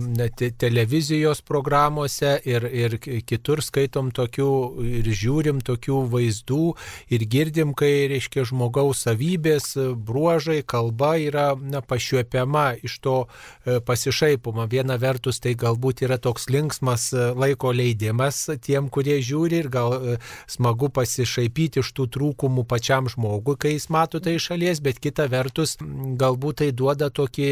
net 0.00 0.40
televizijos 0.56 1.42
programuose, 1.44 2.38
ir, 2.48 2.64
ir 2.64 2.96
kitur 3.28 3.60
skaitom 3.60 4.08
tokių 4.16 4.46
ir 4.80 5.10
žiūrim 5.20 5.60
tokių 5.60 5.98
vaizdų 6.14 6.70
ir 7.12 7.24
girdim, 7.28 7.74
kai, 7.76 8.06
reiškia, 8.14 8.46
žmogaus 8.48 9.02
savybės, 9.04 9.74
bruožai, 10.08 10.62
kalba 10.64 11.18
yra 11.20 11.50
na, 11.60 11.84
pašiuopiama 11.84 12.78
iš 12.80 12.96
to 13.04 13.18
e, 13.26 13.76
pasišaipimo. 13.84 14.64
Viena 14.72 14.96
vertus 14.96 15.42
tai 15.44 15.52
galbūt 15.52 16.00
yra 16.08 16.16
toks 16.16 16.48
linksmas 16.48 17.10
e, 17.12 17.28
laiko 17.36 17.76
leidimas 17.76 18.40
tiem, 18.56 18.88
kurie 18.88 19.20
žiūri 19.20 19.60
ir 19.66 19.70
gal 19.76 19.98
e, 20.00 20.18
smagu 20.48 20.88
pasišaipyti 20.88 21.84
iš 21.84 21.92
tų 21.92 22.08
trūkumų 22.16 22.64
pačiam 22.72 23.12
žmogui 23.12 23.65
kai 23.66 23.74
jis 23.74 23.88
mato 23.90 24.20
tai 24.22 24.36
iš 24.38 24.46
šalies, 24.52 24.80
bet 24.82 25.00
kita 25.02 25.26
vertus 25.30 25.74
galbūt 26.20 26.60
tai 26.60 26.68
duoda 26.80 27.08
tokį, 27.10 27.48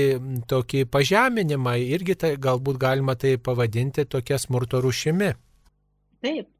tokį 0.51 0.85
pažeminimą, 0.95 1.75
irgi 1.97 2.15
tai, 2.23 2.31
galbūt 2.39 2.79
galima 2.85 3.17
tai 3.19 3.35
pavadinti 3.49 4.05
tokia 4.07 4.39
smurto 4.39 4.83
rušimi. 4.85 5.33
Taip. 6.23 6.51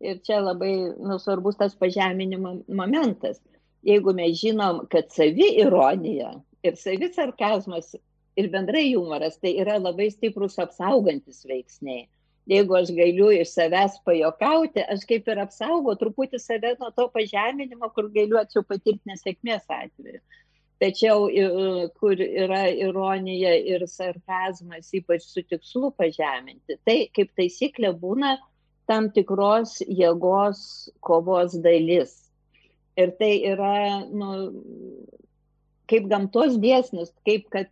Ir 0.00 0.20
čia 0.24 0.40
labai 0.40 0.72
nu, 0.96 1.18
svarbus 1.20 1.58
tas 1.60 1.74
pažeminimo 1.76 2.54
momentas. 2.68 3.40
Jeigu 3.84 4.12
mes 4.16 4.36
žinom, 4.40 4.84
kad 4.92 5.08
savi 5.12 5.48
ironija 5.60 6.34
ir 6.64 6.76
savi 6.76 7.08
sarkazmas 7.12 7.94
ir 8.36 8.48
bendrai 8.52 8.86
humoras 8.92 9.40
tai 9.40 9.54
yra 9.64 9.78
labai 9.80 10.10
stiprus 10.12 10.58
apsaugantis 10.60 11.44
veiksniai 11.48 12.04
jeigu 12.50 12.76
aš 12.80 12.90
galiu 12.96 13.30
iš 13.34 13.54
savęs 13.54 14.00
pajokauti, 14.06 14.82
aš 14.94 15.06
kaip 15.08 15.28
ir 15.30 15.40
apsaugo 15.44 15.94
truputį 16.00 16.40
save 16.42 16.74
nuo 16.80 16.90
to 16.96 17.06
pažeminimo, 17.14 17.90
kur 17.94 18.10
galiu 18.14 18.40
atsiau 18.40 18.64
patirti 18.66 19.12
nesėkmės 19.12 19.66
atveju. 19.68 20.20
Tačiau, 20.80 21.26
kur 22.00 22.20
yra 22.24 22.62
ironija 22.72 23.52
ir 23.68 23.84
sarkazmas, 23.84 24.88
ypač 24.96 25.26
su 25.28 25.44
tikslu 25.44 25.90
pažeminti, 25.92 26.78
tai 26.88 27.02
kaip 27.12 27.34
taisyklė 27.36 27.92
būna 28.00 28.38
tam 28.88 29.10
tikros 29.14 29.78
jėgos 29.84 30.62
kovos 31.04 31.58
dalis. 31.66 32.16
Ir 32.98 33.12
tai 33.20 33.34
yra, 33.52 33.74
nu, 34.08 34.30
kaip 35.92 36.08
gamtos 36.10 36.56
dėsnis, 36.64 37.12
kaip 37.28 37.46
kad 37.52 37.70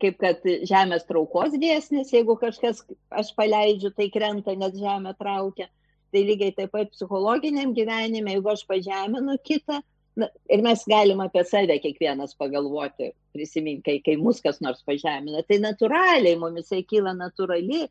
kaip 0.00 0.18
kad 0.20 0.44
žemės 0.68 1.06
traukos 1.08 1.54
dėsnis, 1.60 2.12
jeigu 2.14 2.36
kažkas 2.40 2.82
aš 3.14 3.32
paleidžiu, 3.38 3.92
tai 3.96 4.10
krenta, 4.12 4.54
nes 4.58 4.76
žemė 4.78 5.14
traukia. 5.18 5.68
Tai 6.14 6.22
lygiai 6.22 6.54
taip 6.54 6.70
pat 6.74 6.92
psichologiniam 6.94 7.72
gyvenime, 7.74 8.36
jeigu 8.36 8.52
aš 8.52 8.62
pažeminu 8.70 9.34
kitą, 9.42 9.80
na, 10.16 10.28
ir 10.50 10.62
mes 10.62 10.84
galim 10.90 11.22
apie 11.24 11.42
save 11.48 11.76
kiekvienas 11.82 12.36
pagalvoti, 12.38 13.10
prisiminti, 13.34 13.82
kai, 13.88 13.96
kai 14.04 14.14
mus 14.20 14.38
kas 14.44 14.60
nors 14.62 14.84
pažemina, 14.86 15.42
tai 15.48 15.58
natūraliai, 15.62 16.38
mumis 16.38 16.70
tai 16.70 16.84
kyla 16.86 17.16
natūraliai, 17.18 17.88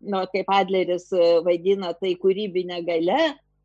nu, 0.00 0.24
kaip 0.32 0.50
Adleris 0.50 1.10
e, 1.14 1.28
vaidina, 1.46 1.92
tai 2.00 2.16
kūrybinė 2.18 2.80
gale, 2.88 3.20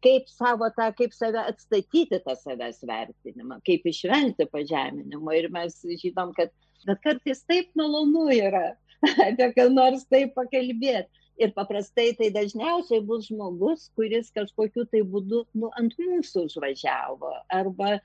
kaip 0.05 0.29
savo 0.29 0.69
tą, 0.77 0.91
kaip 0.97 1.15
save 1.15 1.41
atstatyti 1.49 2.19
tą 2.21 2.35
savęs 2.37 2.83
vertinimą, 2.85 3.59
kaip 3.65 3.87
išvengti 3.89 4.45
pažeminimo. 4.51 5.33
Ir 5.33 5.49
mes 5.53 5.79
žinom, 6.03 6.35
kad 6.37 6.53
bet 6.85 7.01
kartais 7.03 7.43
taip 7.49 7.71
malonu 7.77 8.27
yra 8.33 8.75
apie 9.27 9.51
ką 9.57 9.69
nors 9.73 10.05
taip 10.09 10.35
pakalbėti. 10.37 11.09
Ir 11.35 11.51
paprastai 11.51 12.13
tai 12.15 12.29
dažniausiai 12.31 13.01
bus 13.03 13.25
žmogus, 13.27 13.89
kuris 13.99 14.29
kažkokiu 14.31 14.85
tai 14.87 15.01
būdu 15.03 15.41
nu, 15.59 15.67
ant 15.75 15.91
mūsų 15.99 16.45
užvažiavo 16.47 17.31
arba, 17.51 17.97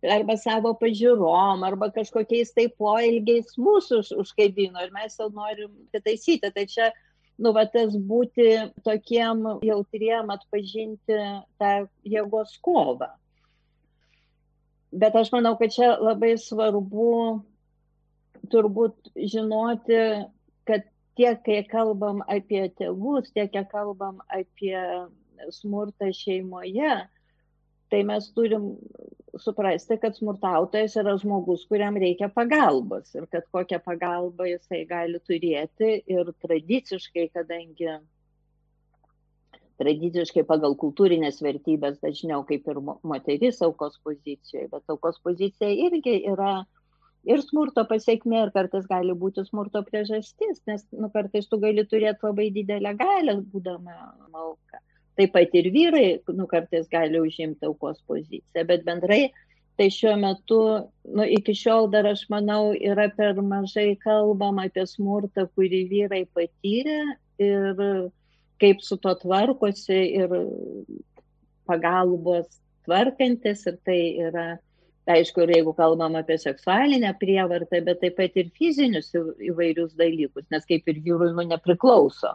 arba 0.00 0.36
savo 0.40 0.72
pažiūrom, 0.80 1.60
arba 1.68 1.90
kažkokiais 1.92 2.54
tai 2.56 2.70
poelgiais 2.80 3.52
mūsų 3.60 4.00
už, 4.00 4.14
užkaibino 4.24 4.80
ir 4.80 4.94
mes 4.96 5.18
jau 5.20 5.28
norim 5.28 5.74
pataisyti. 5.92 6.48
Tai 6.56 6.64
čia, 6.72 6.88
nu, 7.36 7.52
va, 7.52 7.66
tas 7.68 7.92
būti 7.92 8.48
tokiem 8.86 9.44
jautriem 9.68 10.32
atpažinti 10.32 11.20
tą 11.60 11.74
jėgos 12.08 12.56
kovą. 12.64 13.12
Bet 14.90 15.20
aš 15.20 15.34
manau, 15.36 15.52
kad 15.60 15.76
čia 15.76 15.92
labai 16.00 16.32
svarbu 16.40 17.44
turbūt 18.52 19.12
žinoti, 19.16 20.00
kad 20.68 20.84
tiek, 21.18 21.40
kai 21.46 21.62
kalbam 21.68 22.24
apie 22.28 22.66
tėvus, 22.78 23.32
tiek, 23.34 23.50
kai 23.54 23.64
kalbam 23.70 24.20
apie 24.28 24.76
smurtą 25.54 26.10
šeimoje, 26.14 26.92
tai 27.90 28.02
mes 28.06 28.28
turim 28.36 28.72
suprasti, 29.38 29.98
kad 30.02 30.16
smurtautojas 30.16 30.96
yra 31.00 31.16
žmogus, 31.18 31.64
kuriam 31.70 31.98
reikia 32.00 32.30
pagalbos 32.34 33.14
ir 33.14 33.26
kad 33.30 33.46
kokią 33.54 33.80
pagalbą 33.84 34.46
jisai 34.50 34.84
gali 34.90 35.20
turėti 35.26 35.92
ir 36.10 36.32
tradiciškai, 36.44 37.28
kadangi 37.34 37.98
tradiciškai 39.80 40.44
pagal 40.48 40.76
kultūrinės 40.80 41.40
vertybės 41.44 42.00
dažniau 42.04 42.44
kaip 42.48 42.66
ir 42.68 42.82
moteris 42.84 43.62
aukos 43.64 43.96
pozicijoje, 44.04 44.68
bet 44.72 44.92
aukos 44.92 45.20
pozicija 45.24 45.70
irgi 45.88 46.18
yra 46.28 46.60
ir 47.28 47.42
smurto 47.44 47.84
pasiekmė, 47.88 48.44
ir 48.46 48.52
kartais 48.54 48.86
gali 48.88 49.14
būti 49.16 49.44
smurto 49.48 49.82
priežastis, 49.86 50.62
nes 50.68 50.86
nu, 50.96 51.10
kartais 51.12 51.48
tu 51.50 51.58
gali 51.62 51.84
turėti 51.88 52.26
labai 52.26 52.48
didelę 52.54 52.94
galę, 52.98 53.36
būdama 53.52 53.96
auka. 54.32 54.80
Taip 55.18 55.34
pat 55.34 55.54
ir 55.58 55.68
vyrai, 55.74 56.08
nu, 56.32 56.46
kartais 56.50 56.88
gali 56.88 57.20
užimti 57.20 57.68
aukos 57.68 58.00
poziciją, 58.08 58.64
bet 58.66 58.86
bendrai 58.86 59.24
tai 59.80 59.88
šiuo 59.92 60.12
metu, 60.20 60.60
nu, 61.08 61.24
iki 61.24 61.54
šiol 61.56 61.88
dar 61.92 62.08
aš 62.10 62.26
manau, 62.32 62.74
yra 62.76 63.08
per 63.16 63.38
mažai 63.40 63.94
kalbama 64.00 64.66
apie 64.68 64.84
smurtą, 64.88 65.46
kurį 65.56 65.84
vyrai 65.88 66.24
patyrė 66.36 66.98
ir 67.40 67.84
kaip 68.60 68.82
su 68.84 68.98
to 69.00 69.14
tvarkosi 69.22 70.00
ir 70.20 70.34
pagalbos 71.68 72.60
tvarkantis 72.84 73.64
ir 73.70 73.78
tai 73.86 74.00
yra 74.28 74.46
aišku, 75.08 75.44
ir 75.44 75.54
jeigu 75.56 75.72
kalbam 75.76 76.16
apie 76.18 76.36
seksualinę 76.40 77.14
prievartą, 77.20 77.80
bet 77.86 78.00
taip 78.02 78.16
pat 78.18 78.36
ir 78.40 78.50
fizinius 78.58 79.10
įvairius 79.14 79.96
dalykus, 79.98 80.46
nes 80.52 80.66
kaip 80.68 80.88
ir 80.88 81.00
vyrui 81.04 81.32
nu 81.36 81.46
nepriklauso. 81.48 82.34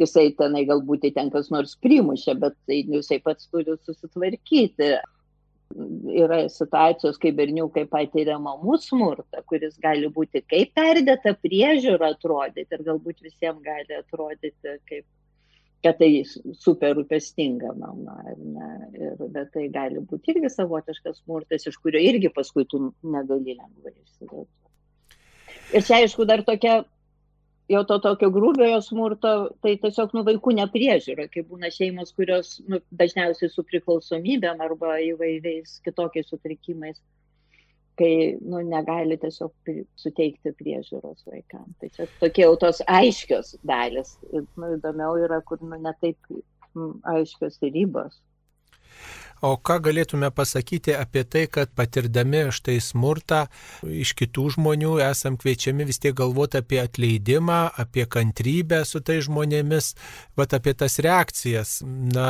Jisai 0.00 0.32
tenai 0.34 0.64
galbūt 0.66 1.06
ten 1.14 1.30
kas 1.30 1.50
nors 1.54 1.76
primušė, 1.82 2.34
bet 2.42 2.56
tai 2.66 2.82
jisai 2.82 3.20
pats 3.22 3.46
turi 3.50 3.76
susitvarkyti. 3.86 4.94
Yra 6.14 6.44
situacijos, 6.52 7.16
kai 7.18 7.32
berniukai 7.34 7.86
patiria 7.90 8.36
mamų 8.38 8.76
smurtą, 8.82 9.40
kuris 9.48 9.78
gali 9.82 10.10
būti 10.12 10.42
kaip 10.46 10.74
perdėta 10.76 11.32
priežiūra 11.42 12.12
atrodyti 12.14 12.76
ir 12.76 12.84
galbūt 12.86 13.24
visiems 13.24 13.62
gali 13.64 13.96
atrodyti 13.96 14.76
kaip 14.90 15.06
kad 15.84 15.98
tai 16.00 16.22
super 16.56 16.94
rūpestinga 16.96 17.74
mama, 17.76 18.16
ar 18.30 18.38
ne? 18.40 18.68
Ir, 18.96 19.18
bet 19.34 19.52
tai 19.52 19.66
gali 19.72 20.00
būti 20.00 20.32
irgi 20.32 20.50
savotiškas 20.54 21.20
smurtas, 21.20 21.66
iš 21.68 21.76
kurio 21.82 22.00
irgi 22.00 22.32
paskui 22.32 22.64
tu 22.70 22.80
negali 23.02 23.56
lengvai 23.58 23.92
išsiduoti. 23.92 24.50
Ir 25.74 25.84
čia 25.84 26.00
aišku 26.00 26.24
dar 26.28 26.44
tokia, 26.46 26.78
jau 27.70 27.82
to 27.88 27.98
tokio 28.06 28.30
grūbiojo 28.32 28.80
smurto, 28.84 29.34
tai 29.64 29.74
tiesiog 29.82 30.14
nu 30.16 30.24
vaikų 30.26 30.54
nepriežiūra, 30.60 31.28
kai 31.32 31.44
būna 31.48 31.70
šeimos, 31.74 32.12
kurios 32.16 32.56
nu, 32.68 32.80
dažniausiai 33.02 33.52
su 33.52 33.64
priklausomybėm 33.68 34.64
arba 34.64 34.98
įvairiais 35.04 35.78
kitokiais 35.84 36.32
sutrikimais 36.32 37.00
kai 37.98 38.12
nu, 38.42 38.60
negali 38.66 39.16
tiesiog 39.20 39.70
suteikti 40.00 40.52
priežiūros 40.58 41.26
vaikams. 41.28 41.74
Tai 41.80 41.90
čia 41.94 42.08
tokie 42.20 42.44
jau 42.46 42.56
tos 42.60 42.82
aiškios 42.90 43.54
dalis. 43.66 44.16
Nu, 44.32 44.74
įdomiau 44.76 45.18
yra, 45.22 45.40
kur 45.46 45.62
nu, 45.62 45.78
netaip 45.80 46.30
aiškios 47.14 47.60
ribos. 47.62 48.20
O 49.44 49.56
ką 49.60 49.76
galėtume 49.84 50.30
pasakyti 50.32 50.94
apie 50.96 51.24
tai, 51.28 51.44
kad 51.52 51.72
patirdami 51.76 52.46
štai 52.54 52.78
smurtą 52.80 53.42
iš 53.84 54.14
kitų 54.16 54.46
žmonių 54.54 54.94
esam 55.04 55.36
kviečiami 55.40 55.84
vis 55.84 56.00
tiek 56.00 56.14
galvoti 56.16 56.62
apie 56.62 56.78
atleidimą, 56.80 57.58
apie 57.82 58.06
kantrybę 58.08 58.80
su 58.88 59.02
tai 59.04 59.18
žmonėmis, 59.26 59.90
bet 60.38 60.56
apie 60.56 60.72
tas 60.80 60.96
reakcijas, 61.04 61.74
na, 61.84 62.28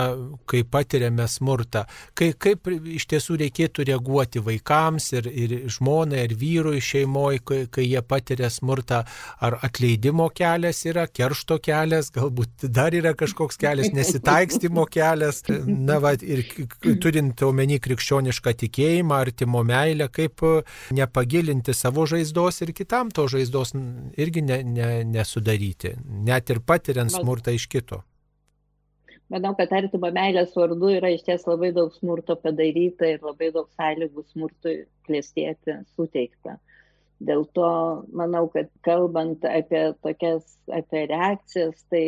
kai 0.51 0.65
patiriame 0.67 1.29
smurtą. 1.31 1.85
Kai, 2.19 2.33
kaip 2.35 2.67
iš 2.73 3.07
tiesų 3.13 3.39
reikėtų 3.45 3.87
reaguoti 3.93 4.43
vaikams 4.43 5.13
ir, 5.15 5.31
ir 5.31 5.55
žmonai, 5.71 6.25
ir 6.27 6.35
vyrui 6.41 6.83
šeimoje, 6.83 7.45
kai, 7.47 7.61
kai 7.71 7.87
jie 7.87 8.03
patiria 8.03 8.51
smurtą, 8.51 9.05
ar 9.39 9.59
atleidimo 9.63 10.27
kelias 10.35 10.83
yra, 10.89 11.07
keršto 11.07 11.61
kelias, 11.63 12.11
galbūt 12.15 12.67
dar 12.75 12.97
yra 12.97 13.15
kažkoks 13.15 13.61
kelias, 13.61 13.95
nesitaikstymo 13.95 14.89
kelias. 14.91 15.45
Na, 15.65 16.01
va, 16.03 16.17
ir 16.19 16.43
turint 17.05 17.43
omeny 17.45 17.77
krikščionišką 17.85 18.55
tikėjimą, 18.65 19.21
artimo 19.27 19.61
meilę, 19.67 20.09
kaip 20.13 20.41
nepagilinti 20.97 21.75
savo 21.77 22.07
žaizdos 22.09 22.63
ir 22.65 22.73
kitam 22.77 23.13
to 23.15 23.27
žaizdos 23.31 23.75
irgi 24.21 24.45
ne, 24.49 24.63
ne, 24.65 24.91
nesudaryti, 25.05 25.95
net 26.25 26.53
ir 26.55 26.65
patiriant 26.65 27.13
smurtą 27.13 27.55
iš 27.57 27.69
kito. 27.73 28.01
Manau, 29.33 29.55
kad 29.57 29.73
artimo 29.73 30.11
meilės 30.15 30.53
vardu 30.57 30.91
yra 30.99 31.11
iš 31.15 31.25
ties 31.27 31.47
labai 31.49 31.73
daug 31.77 31.93
smurto 31.97 32.37
padaryta 32.41 33.09
ir 33.09 33.25
labai 33.25 33.51
daug 33.55 33.71
sąlygų 33.81 34.25
smurtui 34.31 34.75
klėstėti 35.09 35.79
suteikta. 35.97 36.59
Dėl 37.25 37.47
to 37.57 37.71
manau, 38.13 38.47
kad 38.53 38.69
kalbant 38.85 39.45
apie 39.49 39.87
tokias, 40.05 40.45
apie 40.69 41.07
reakcijas, 41.09 41.81
tai 41.89 42.05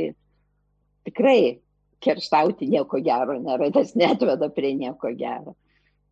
tikrai 1.09 1.59
kerštauti 2.07 2.69
nieko 2.71 3.03
gero 3.05 3.37
nėra, 3.43 3.71
tas 3.75 3.95
netveda 3.99 4.51
prie 4.55 4.75
nieko 4.79 5.13
gero. 5.19 5.57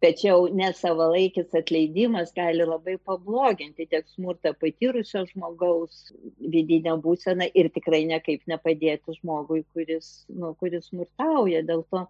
Tačiau 0.04 0.50
nesavalaikis 0.52 1.54
atleidimas 1.56 2.34
gali 2.36 2.64
labai 2.66 2.98
pabloginti 3.08 3.86
tiek 3.88 4.04
smurtą 4.12 4.52
patyrusio 4.60 5.22
žmogaus 5.30 6.10
vidinę 6.54 6.98
būseną 7.04 7.46
ir 7.56 7.70
tikrai 7.72 8.02
nekaip 8.10 8.42
nepadėti 8.50 9.16
žmogui, 9.20 9.62
kuris, 9.72 10.10
nu, 10.28 10.52
kuris 10.60 10.90
smurtauja. 10.90 11.62
Dėl 11.70 11.86
to 11.88 12.04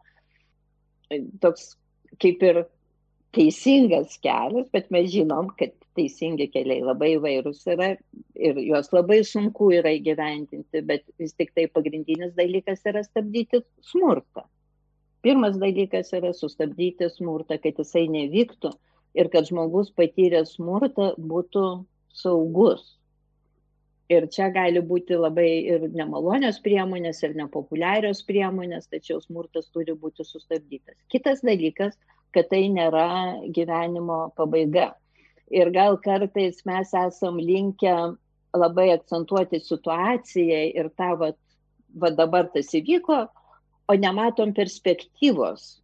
toks 1.45 1.77
kaip 2.25 2.43
ir 2.49 2.65
teisingas 3.35 4.19
kelias, 4.23 4.69
bet 4.73 4.91
mes 4.95 5.11
žinom, 5.13 5.51
kad 5.59 5.75
teisingi 5.99 6.49
keliai 6.53 6.83
labai 6.85 7.15
įvairūs 7.17 7.63
yra 7.75 7.93
ir 8.35 8.59
juos 8.63 8.91
labai 8.95 9.21
sunku 9.27 9.71
yra 9.77 9.93
įgyvendinti, 9.95 10.83
bet 10.87 11.05
vis 11.21 11.37
tik 11.39 11.53
tai 11.55 11.69
pagrindinis 11.71 12.35
dalykas 12.39 12.83
yra 12.91 13.05
stabdyti 13.07 13.63
smurtą. 13.91 14.47
Pirmas 15.25 15.57
dalykas 15.61 16.13
yra 16.17 16.35
sustabdyti 16.37 17.09
smurtą, 17.13 17.59
kad 17.63 17.79
jisai 17.81 18.09
nevyktų 18.13 18.75
ir 19.19 19.31
kad 19.33 19.49
žmogus 19.49 19.93
patyrė 19.97 20.43
smurtą 20.49 21.15
būtų 21.19 21.65
saugus. 22.15 22.85
Ir 24.13 24.27
čia 24.29 24.51
gali 24.53 24.83
būti 24.85 25.17
labai 25.17 25.49
ir 25.65 25.87
nemalonios 25.97 26.59
priemonės, 26.65 27.23
ir 27.25 27.33
nepopuliarios 27.39 28.21
priemonės, 28.29 28.91
tačiau 28.93 29.23
smurtas 29.23 29.71
turi 29.73 29.95
būti 29.97 30.27
sustabdytas. 30.29 30.99
Kitas 31.09 31.41
dalykas, 31.47 31.97
kad 32.35 32.51
tai 32.51 32.67
nėra 32.73 33.07
gyvenimo 33.55 34.19
pabaiga. 34.39 34.93
Ir 35.55 35.71
gal 35.75 35.99
kartais 36.03 36.63
mes 36.69 36.93
esam 36.99 37.39
linkę 37.39 37.95
labai 38.57 38.91
akcentuoti 38.95 39.61
situaciją 39.63 40.61
ir 40.75 40.91
tą, 40.99 41.15
va, 41.21 41.33
va 42.01 42.11
dabar 42.11 42.51
tas 42.55 42.73
įvyko, 42.75 43.25
o 43.89 43.99
nematom 44.01 44.55
perspektyvos. 44.57 45.75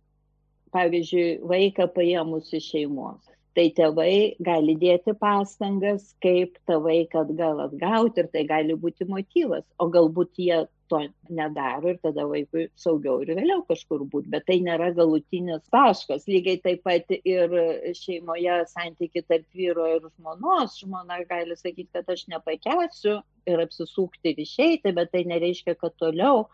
Pavyzdžiui, 0.70 1.40
vaiką 1.50 1.88
paėmus 1.96 2.52
iš 2.54 2.70
šeimos 2.74 3.30
tai 3.56 3.70
tėvai 3.76 4.36
gali 4.46 4.76
dėti 4.78 5.14
pastangas, 5.18 6.12
kaip 6.22 6.58
tą 6.68 6.78
vaiką 6.84 7.24
atgal 7.24 7.64
atgauti 7.66 8.22
ir 8.22 8.28
tai 8.32 8.44
gali 8.48 8.76
būti 8.78 9.06
motyvas, 9.08 9.64
o 9.78 9.88
galbūt 9.90 10.38
jie 10.38 10.60
to 10.90 11.00
nedaro 11.30 11.92
ir 11.92 11.98
tada 12.02 12.26
vaikui 12.30 12.66
saugiau 12.78 13.20
ir 13.24 13.34
vėliau 13.38 13.64
kažkur 13.68 14.04
būti, 14.12 14.30
bet 14.34 14.46
tai 14.50 14.58
nėra 14.66 14.90
galutinis 14.96 15.62
taškas. 15.74 16.26
Lygiai 16.30 16.60
taip 16.64 16.82
pat 16.86 17.12
ir 17.18 17.54
šeimoje 17.96 18.60
santyki 18.72 19.24
tarp 19.26 19.46
vyro 19.56 19.86
ir 19.96 20.08
žmonos, 20.08 20.78
žmona 20.82 21.22
gali 21.30 21.56
sakyti, 21.58 21.90
kad 21.96 22.10
aš 22.10 22.26
nepakęsiu 22.34 23.20
ir 23.50 23.62
apsisukti 23.66 24.34
ir 24.34 24.42
išeiti, 24.46 24.94
bet 24.96 25.14
tai 25.14 25.24
nereiškia, 25.30 25.78
kad 25.80 25.96
toliau 26.00 26.48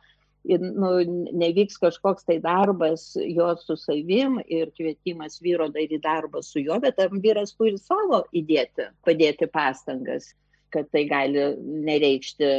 nu, 0.47 0.91
nevyks 1.33 1.79
kažkoks 1.83 2.27
tai 2.27 2.39
darbas 2.43 3.17
jo 3.19 3.49
su 3.59 3.77
savim 3.77 4.39
ir 4.47 4.71
kvietimas 4.77 5.41
vyro 5.43 5.69
daryti 5.73 5.99
darbą 6.03 6.43
su 6.43 6.61
juo, 6.61 6.79
bet 6.81 6.97
tam 6.97 7.21
vyras 7.23 7.55
turi 7.57 7.79
savo 7.79 8.23
įdėti, 8.37 8.91
padėti 9.07 9.49
pastangas, 9.51 10.31
kad 10.77 10.93
tai 10.93 11.07
gali 11.09 11.49
nereikšti 11.89 12.53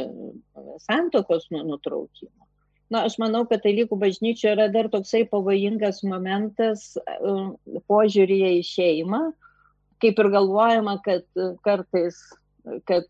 santokos 0.84 1.48
nu, 1.54 1.62
nutraukimo. 1.70 2.34
Na, 2.88 3.04
aš 3.04 3.18
manau, 3.20 3.44
kad 3.48 3.62
dalykų 3.64 3.98
bažnyčia 4.00 4.54
yra 4.54 4.66
dar 4.72 4.88
toksai 4.92 5.26
pavojingas 5.28 6.00
momentas 6.08 6.94
požiūrėje 7.90 8.52
į 8.58 8.62
šeimą, 8.64 9.22
kaip 10.02 10.20
ir 10.22 10.30
galvojama, 10.32 10.96
kad 11.04 11.26
kartais 11.66 12.20
kad 12.84 13.04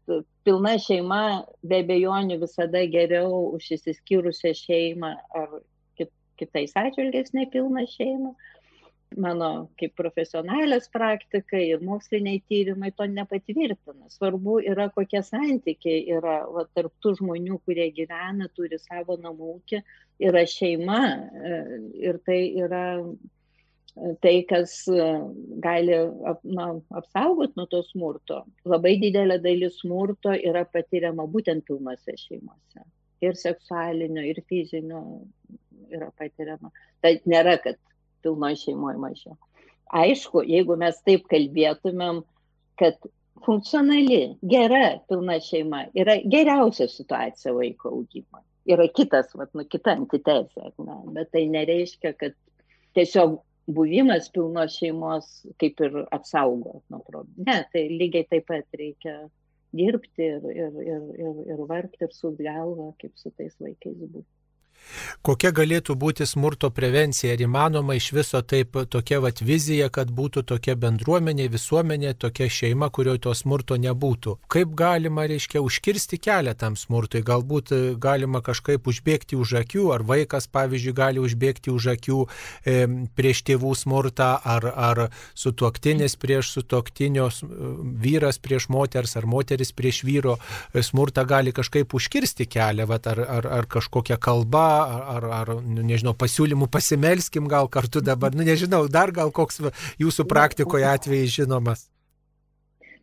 pilna 0.45 0.75
šeima 0.81 1.23
be 1.67 1.81
abejonių 1.83 2.39
visada 2.43 2.85
geriau 2.91 3.49
už 3.57 3.73
įsiskyrusią 3.79 4.53
šeimą 4.57 5.15
ar 5.41 5.59
kit, 5.99 6.13
kitais 6.41 6.77
atžvilgiais 6.79 7.35
nepilną 7.37 7.87
šeimą. 7.95 8.35
Mano 9.17 9.71
kaip 9.81 9.95
profesionalės 9.97 10.91
praktika 10.93 11.57
ir 11.57 11.81
moksliniai 11.81 12.43
tyrimai 12.45 12.91
to 12.93 13.07
nepatvirtina. 13.09 14.11
Svarbu 14.13 14.59
yra, 14.61 14.91
kokie 14.93 15.23
santykiai 15.25 16.03
yra 16.19 16.43
va, 16.53 16.67
tarp 16.77 16.93
tų 17.03 17.15
žmonių, 17.23 17.57
kurie 17.65 17.89
gyvena, 17.97 18.51
turi 18.55 18.79
savo 18.83 19.17
namų 19.17 19.55
ūkį, 19.55 19.81
yra 20.29 20.45
šeima 20.45 21.01
e, 21.09 21.57
ir 22.05 22.21
tai 22.29 22.39
yra 22.61 22.85
tai, 24.21 24.35
kas 24.51 24.77
e, 24.93 25.09
gali 25.65 25.99
na, 26.45 26.69
apsaugoti 27.01 27.57
nuo 27.57 27.67
to 27.73 27.83
smurto. 27.89 28.43
Labai 28.69 28.99
didelė 29.01 29.41
dalis 29.43 29.81
smurto 29.81 30.37
yra 30.37 30.67
patiriama 30.69 31.27
būtent 31.33 31.65
pilnose 31.67 32.17
šeimose. 32.27 32.85
Ir 33.25 33.35
seksualinio, 33.41 34.23
ir 34.23 34.45
fizinio 34.47 35.03
yra 35.91 36.13
patiriama. 36.19 36.71
Tai 37.03 37.17
nėra, 37.27 37.57
kad 37.65 37.81
pilnoje 38.25 38.63
šeimoje 38.65 38.99
mažiau. 39.03 39.37
Aišku, 39.99 40.43
jeigu 40.45 40.77
mes 40.81 40.99
taip 41.07 41.25
kalbėtumėm, 41.31 42.21
kad 42.81 42.99
funkcionali, 43.45 44.21
gera 44.43 44.99
pilna 45.09 45.39
šeima 45.43 45.87
yra 45.97 46.19
geriausia 46.25 46.89
situacija 46.91 47.55
vaiko 47.57 47.93
augimo. 47.97 48.43
Yra 48.69 48.85
kitas, 48.93 49.31
vat, 49.39 49.55
nu, 49.57 49.65
kita 49.65 49.95
antitezė, 49.97 50.73
ne? 50.85 50.97
bet 51.17 51.31
tai 51.33 51.47
nereiškia, 51.49 52.13
kad 52.21 52.35
tiesiog 52.99 53.39
buvimas 53.69 54.29
pilnos 54.33 54.77
šeimos 54.77 55.29
kaip 55.61 55.81
ir 55.85 56.03
apsaugo 56.15 56.83
nuo 56.93 57.01
problemų. 57.07 57.47
Ne, 57.49 57.63
tai 57.73 57.87
lygiai 57.93 58.27
taip 58.29 58.49
pat 58.49 58.81
reikia 58.81 59.17
dirbti 59.77 60.25
ir, 60.25 60.45
ir, 60.53 60.77
ir, 60.85 61.07
ir, 61.21 61.41
ir 61.53 61.65
vargti 61.69 62.07
ir 62.07 62.13
su 62.17 62.33
galva, 62.39 62.91
kaip 63.01 63.17
su 63.21 63.33
tais 63.37 63.57
vaikais 63.61 63.99
būti. 64.01 64.29
Kokia 65.23 65.51
galėtų 65.53 65.97
būti 65.99 66.27
smurto 66.27 66.71
prevencija? 66.75 67.35
Ar 67.35 67.43
įmanoma 67.45 67.97
iš 67.99 68.11
viso 68.17 68.41
taip 68.43 68.77
tokia 68.91 69.21
vat 69.23 69.43
vizija, 69.45 69.89
kad 69.93 70.11
būtų 70.15 70.45
tokia 70.49 70.77
bendruomenė, 70.81 71.49
visuomenė, 71.53 72.15
tokia 72.19 72.49
šeima, 72.53 72.89
kurioje 72.95 73.25
to 73.27 73.35
smurto 73.37 73.77
nebūtų? 73.81 74.39
Kaip 74.51 74.75
galima, 74.79 75.27
reiškia, 75.29 75.63
užkirsti 75.65 76.21
kelią 76.23 76.55
tam 76.59 76.79
smurtui? 76.81 77.23
Galbūt 77.27 77.73
e, 77.75 77.81
galima 78.01 78.43
kažkaip 78.45 78.89
užbėgti 78.89 79.39
už 79.39 79.59
akių, 79.63 79.89
ar 79.95 80.07
vaikas, 80.09 80.49
pavyzdžiui, 80.55 80.97
gali 80.97 81.23
užbėgti 81.23 81.75
už 81.75 81.91
akių 81.97 82.21
e, 82.25 82.79
prieš 83.19 83.45
tėvų 83.51 83.75
smurtą, 83.79 84.31
ar, 84.45 84.69
ar 84.73 85.05
sutuoktinis 85.39 86.17
prieš 86.21 86.55
sutuoktinio, 86.57 87.29
vyras 88.03 88.41
prieš 88.43 88.69
moters, 88.73 89.17
ar 89.19 89.29
moteris 89.29 89.75
prieš 89.77 90.03
vyro 90.09 90.39
e, 90.39 90.83
smurtą 90.83 91.27
gali 91.29 91.53
kažkaip 91.53 91.93
užkirsti 91.95 92.49
kelią, 92.49 92.89
vat, 92.89 93.11
ar, 93.11 93.25
ar, 93.39 93.53
ar 93.61 93.71
kažkokia 93.71 94.19
kalba 94.23 94.68
ar, 94.69 95.05
ar, 95.17 95.29
ar 95.41 95.53
nu, 95.63 95.85
nežinau, 95.87 96.15
pasiūlymų 96.19 96.69
pasimelskim 96.73 97.49
gal 97.51 97.71
kartu 97.73 98.03
dabar, 98.05 98.35
nu 98.37 98.47
nežinau, 98.47 98.85
dar 98.93 99.13
gal 99.15 99.33
koks 99.35 99.63
jūsų 100.01 100.27
praktikoje 100.31 100.89
atvejai 100.89 101.31
žinomas. 101.41 101.89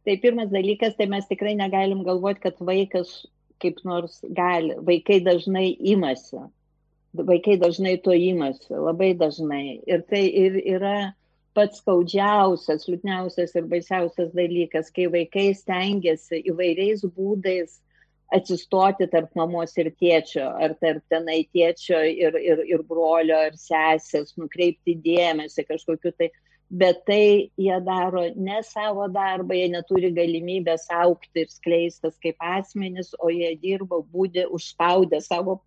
Tai 0.05 0.17
pirmas 0.21 0.51
dalykas, 0.53 0.93
tai 0.97 1.07
mes 1.09 1.25
tikrai 1.25 1.55
negalim 1.57 2.03
galvoti, 2.05 2.43
kad 2.43 2.59
vaikas 2.61 3.23
kaip 3.63 3.79
nors 3.87 4.19
gali. 4.37 4.75
Vaikai 4.85 5.19
dažnai 5.25 5.71
imasi. 5.93 6.43
Vaikai 7.15 7.55
dažnai 7.57 7.95
to 8.03 8.13
imasi, 8.13 8.73
labai 8.75 9.13
dažnai. 9.17 9.79
Ir 9.87 10.03
tai 10.09 10.25
ir 10.43 10.59
yra 10.75 11.13
pats 11.55 11.79
skaudžiausias, 11.79 12.85
liūdniausias 12.91 13.55
ir 13.55 13.67
baisiausias 13.71 14.33
dalykas, 14.35 14.91
kai 14.91 15.07
vaikai 15.11 15.53
stengiasi 15.55 16.41
įvairiais 16.51 17.05
būdais 17.15 17.79
atsistoti 18.33 19.07
tarp 19.11 19.35
mamos 19.37 19.75
ir 19.77 19.91
tėčio, 20.01 20.45
ar 20.45 20.73
tarp 20.81 21.03
tenai 21.11 21.43
tėčio 21.53 21.99
ir, 22.09 22.37
ir, 22.41 22.63
ir 22.65 22.83
brolio, 22.87 23.37
ar 23.49 23.57
sesės, 23.59 24.33
nukreipti 24.39 24.97
dėmesį 25.05 25.67
kažkokiu 25.69 26.13
tai. 26.17 26.31
Bet 26.65 27.03
tai 27.05 27.51
jie 27.61 27.75
daro 27.85 28.23
ne 28.41 28.57
savo 28.65 29.05
darbą, 29.13 29.53
jie 29.53 29.67
neturi 29.69 30.09
galimybės 30.15 30.87
aukti 30.89 31.43
ir 31.43 31.51
skleistas 31.53 32.17
kaip 32.23 32.41
asmenys, 32.41 33.11
o 33.21 33.29
jie 33.29 33.51
dirba, 33.61 34.01
būdė 34.01 34.47
užspaudę 34.49 35.19
savo, 35.21 35.59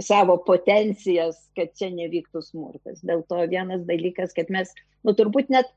savo 0.00 0.38
potencijas, 0.46 1.36
kad 1.58 1.76
čia 1.76 1.90
nevyktų 1.92 2.40
smurtas. 2.46 3.04
Dėl 3.04 3.20
to 3.28 3.44
vienas 3.52 3.84
dalykas, 3.84 4.32
kad 4.32 4.48
mes, 4.48 4.72
nu 5.04 5.12
turbūt 5.18 5.52
net 5.52 5.68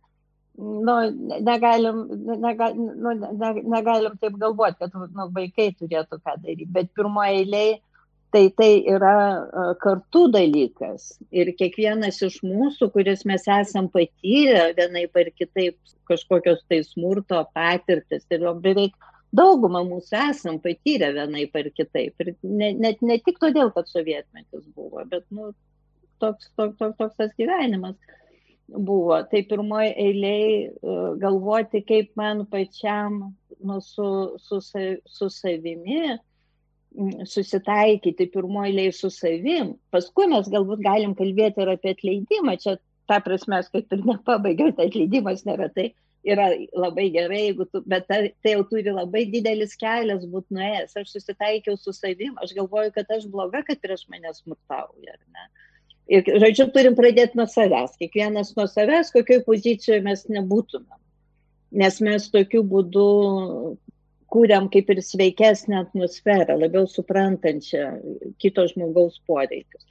nu, 0.58 0.96
negalim, 1.42 2.04
nega, 2.42 2.70
nu, 2.76 3.14
ne, 3.14 3.54
negalim 3.76 4.18
taip 4.22 4.38
galvoti, 4.42 4.78
kad 4.84 4.94
nu, 5.16 5.30
vaikai 5.34 5.72
turėtų 5.80 6.20
ką 6.22 6.38
daryti, 6.44 6.70
bet 6.76 6.94
pirmoje 6.98 7.42
eilėje 7.42 7.82
tai 8.34 8.50
tai 8.58 8.72
yra 8.90 9.76
kartu 9.82 10.26
dalykas. 10.34 11.20
Ir 11.30 11.52
kiekvienas 11.58 12.22
iš 12.26 12.40
mūsų, 12.46 12.90
kuris 12.96 13.26
mes 13.30 13.46
esam 13.60 13.90
patyrę 13.94 14.72
vienai 14.78 15.06
par 15.14 15.30
kitaip 15.38 15.78
kažkokios 16.10 16.64
tai 16.70 16.82
smurto 16.88 17.44
patirtis, 17.54 18.26
ir 18.34 18.48
beveik 18.66 18.98
daugumą 19.34 19.84
mūsų 19.90 20.18
esam 20.32 20.58
patyrę 20.64 21.12
vienai 21.20 21.46
par 21.54 21.70
kitaip. 21.78 22.18
Ir 22.26 22.34
ne, 22.42 22.74
net 22.74 23.06
ne 23.06 23.20
tik 23.22 23.38
todėl, 23.42 23.70
kad 23.76 23.90
sovietmetis 23.92 24.66
buvo, 24.74 25.06
bet 25.14 25.26
nu, 25.30 25.52
toks, 26.22 26.50
toks, 26.58 26.78
toks, 26.82 26.98
toks 26.98 27.18
tas 27.22 27.38
gyvenimas 27.38 27.98
buvo. 28.74 29.22
Tai 29.30 29.42
pirmoji 29.50 29.94
eiliai 30.06 30.46
e, 30.66 30.98
galvoti, 31.22 31.84
kaip 31.88 32.14
man 32.20 32.46
pačiam 32.52 33.22
nu, 33.64 33.80
su, 33.82 34.38
su, 34.38 34.60
su 35.06 35.30
savimi 35.30 36.18
susitaikyti 37.26 38.30
pirmoji 38.34 38.72
eiliai 38.72 38.92
su 38.92 39.10
savim. 39.10 39.74
Paskui 39.92 40.28
mes 40.30 40.50
galbūt 40.54 40.84
galim 40.86 41.16
kalbėti 41.18 41.64
ir 41.64 41.74
apie 41.74 41.94
atleidimą. 41.96 42.58
Čia 42.62 42.78
ta 43.10 43.20
prasme, 43.24 43.60
aš 43.60 43.72
kaip 43.74 43.94
ir 43.94 44.06
nepabaigiau, 44.08 44.74
tai 44.78 44.90
atleidimas 44.92 45.46
nėra 45.48 45.70
tai. 45.74 45.92
Yra 46.24 46.46
labai 46.80 47.10
gerai, 47.12 47.50
tu, 47.68 47.82
bet 47.90 48.06
tai, 48.08 48.30
tai 48.46 48.54
jau 48.54 48.62
turi 48.70 48.94
labai 48.96 49.26
didelis 49.28 49.74
kelias 49.76 50.24
būti 50.32 50.56
nuėjęs. 50.56 50.96
Aš 51.02 51.18
susitaikiau 51.18 51.76
su 51.76 51.92
savim, 51.92 52.38
aš 52.40 52.54
galvoju, 52.56 52.94
kad 52.96 53.12
aš 53.12 53.26
bloga, 53.32 53.60
kad 53.68 53.82
prieš 53.84 54.06
mane 54.12 54.32
smurtauja. 54.38 55.18
Ne? 55.36 55.50
Ir, 56.12 56.28
žodžiu, 56.28 56.68
turim 56.76 56.98
pradėti 56.98 57.40
nuo 57.40 57.46
savęs. 57.48 57.96
Kiekvienas 58.00 58.52
nuo 58.58 58.68
savęs, 58.68 59.14
kokioj 59.16 59.44
pozicijoje 59.46 60.02
mes 60.04 60.26
nebūtumėm. 60.28 61.00
Nes 61.80 62.00
mes 62.04 62.28
tokiu 62.34 62.62
būdu 62.68 63.08
kūriam 64.34 64.68
kaip 64.74 64.90
ir 64.90 65.00
sveikesnę 65.06 65.80
atmosferą, 65.80 66.58
labiau 66.60 66.90
suprantančią 66.90 67.88
kito 68.42 68.66
žmogaus 68.72 69.20
poreikius. 69.30 69.86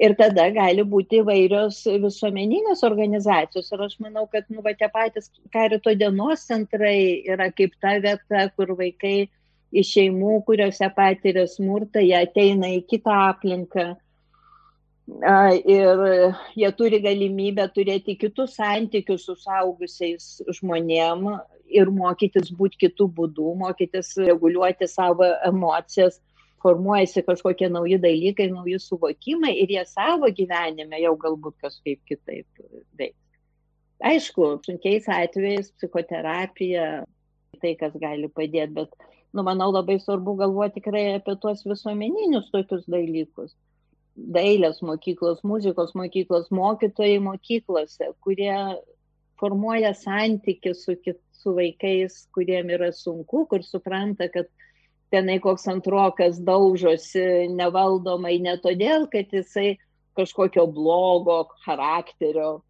Ir 0.00 0.14
tada 0.16 0.46
gali 0.54 0.84
būti 0.88 1.18
įvairios 1.20 1.82
visuomeninės 2.00 2.84
organizacijos. 2.88 3.68
Ir 3.74 3.82
aš 3.84 3.98
manau, 4.00 4.24
kad 4.32 4.46
nu, 4.48 4.62
va, 4.64 4.72
tie 4.72 4.88
patys 4.92 5.28
karito 5.52 5.92
dienos 5.92 6.46
centrai 6.48 7.20
yra 7.28 7.50
kaip 7.52 7.74
ta 7.82 7.98
vieta, 8.00 8.46
kur 8.56 8.72
vaikai 8.78 9.28
iš 9.70 9.90
šeimų, 9.96 10.38
kuriuose 10.46 10.88
patiria 10.96 11.44
smurtą, 11.50 12.00
jie 12.00 12.16
ateina 12.16 12.70
į 12.78 12.80
kitą 12.88 13.18
aplinką 13.28 13.90
ir 15.08 16.34
jie 16.54 16.70
turi 16.76 17.00
galimybę 17.02 17.66
turėti 17.74 18.16
kitus 18.18 18.56
santykius 18.56 19.24
su 19.26 19.34
saugusiais 19.36 20.42
žmonėm 20.58 21.26
ir 21.68 21.90
mokytis 21.90 22.50
būti 22.50 22.86
kitų 22.86 23.08
būdų, 23.16 23.54
mokytis 23.62 24.16
reguliuoti 24.18 24.86
savo 24.88 25.24
emocijas, 25.46 26.20
formuojasi 26.62 27.22
kažkokie 27.22 27.68
nauji 27.70 27.98
dalykai, 27.98 28.50
nauji 28.50 28.78
suvokimai 28.78 29.54
ir 29.62 29.70
jie 29.70 29.84
savo 29.86 30.28
gyvenime 30.28 31.00
jau 31.00 31.16
galbūt 31.16 31.56
kažkaip 31.60 32.00
kitaip 32.06 32.46
veiks. 32.98 33.16
Aišku, 34.00 34.60
sunkiais 34.64 35.08
atvejais 35.08 35.72
psichoterapija, 35.76 37.04
tai 37.60 37.74
kas 37.76 37.92
gali 38.00 38.28
padėti, 38.28 38.72
bet, 38.78 38.94
nu, 39.32 39.44
manau, 39.44 39.68
labai 39.72 39.98
svarbu 40.00 40.38
galvoti 40.38 40.80
tikrai 40.80 41.18
apie 41.18 41.34
tuos 41.40 41.60
visuomeninius 41.68 42.48
tokius 42.52 42.86
dalykus 42.88 43.52
dailės 44.16 44.80
mokyklos, 44.84 45.42
muzikos 45.46 45.94
mokyklos, 45.98 46.48
mokytojai 46.54 47.18
mokyklose, 47.24 48.10
kurie 48.24 48.54
formuoja 49.40 49.92
santykių 49.96 50.74
su, 50.76 50.96
su 51.40 51.54
vaikais, 51.56 52.24
kuriem 52.34 52.72
yra 52.76 52.90
sunku, 52.92 53.46
kur 53.50 53.64
supranta, 53.64 54.28
kad 54.32 54.50
tenai 55.10 55.38
koks 55.42 55.66
antrokas 55.70 56.40
daužosi 56.46 57.48
nevaldomai 57.54 58.36
ne 58.42 58.56
todėl, 58.62 59.08
kad 59.10 59.32
jisai 59.34 59.78
kažkokio 60.18 60.66
blogo 60.70 61.44
charakterio, 61.64 62.60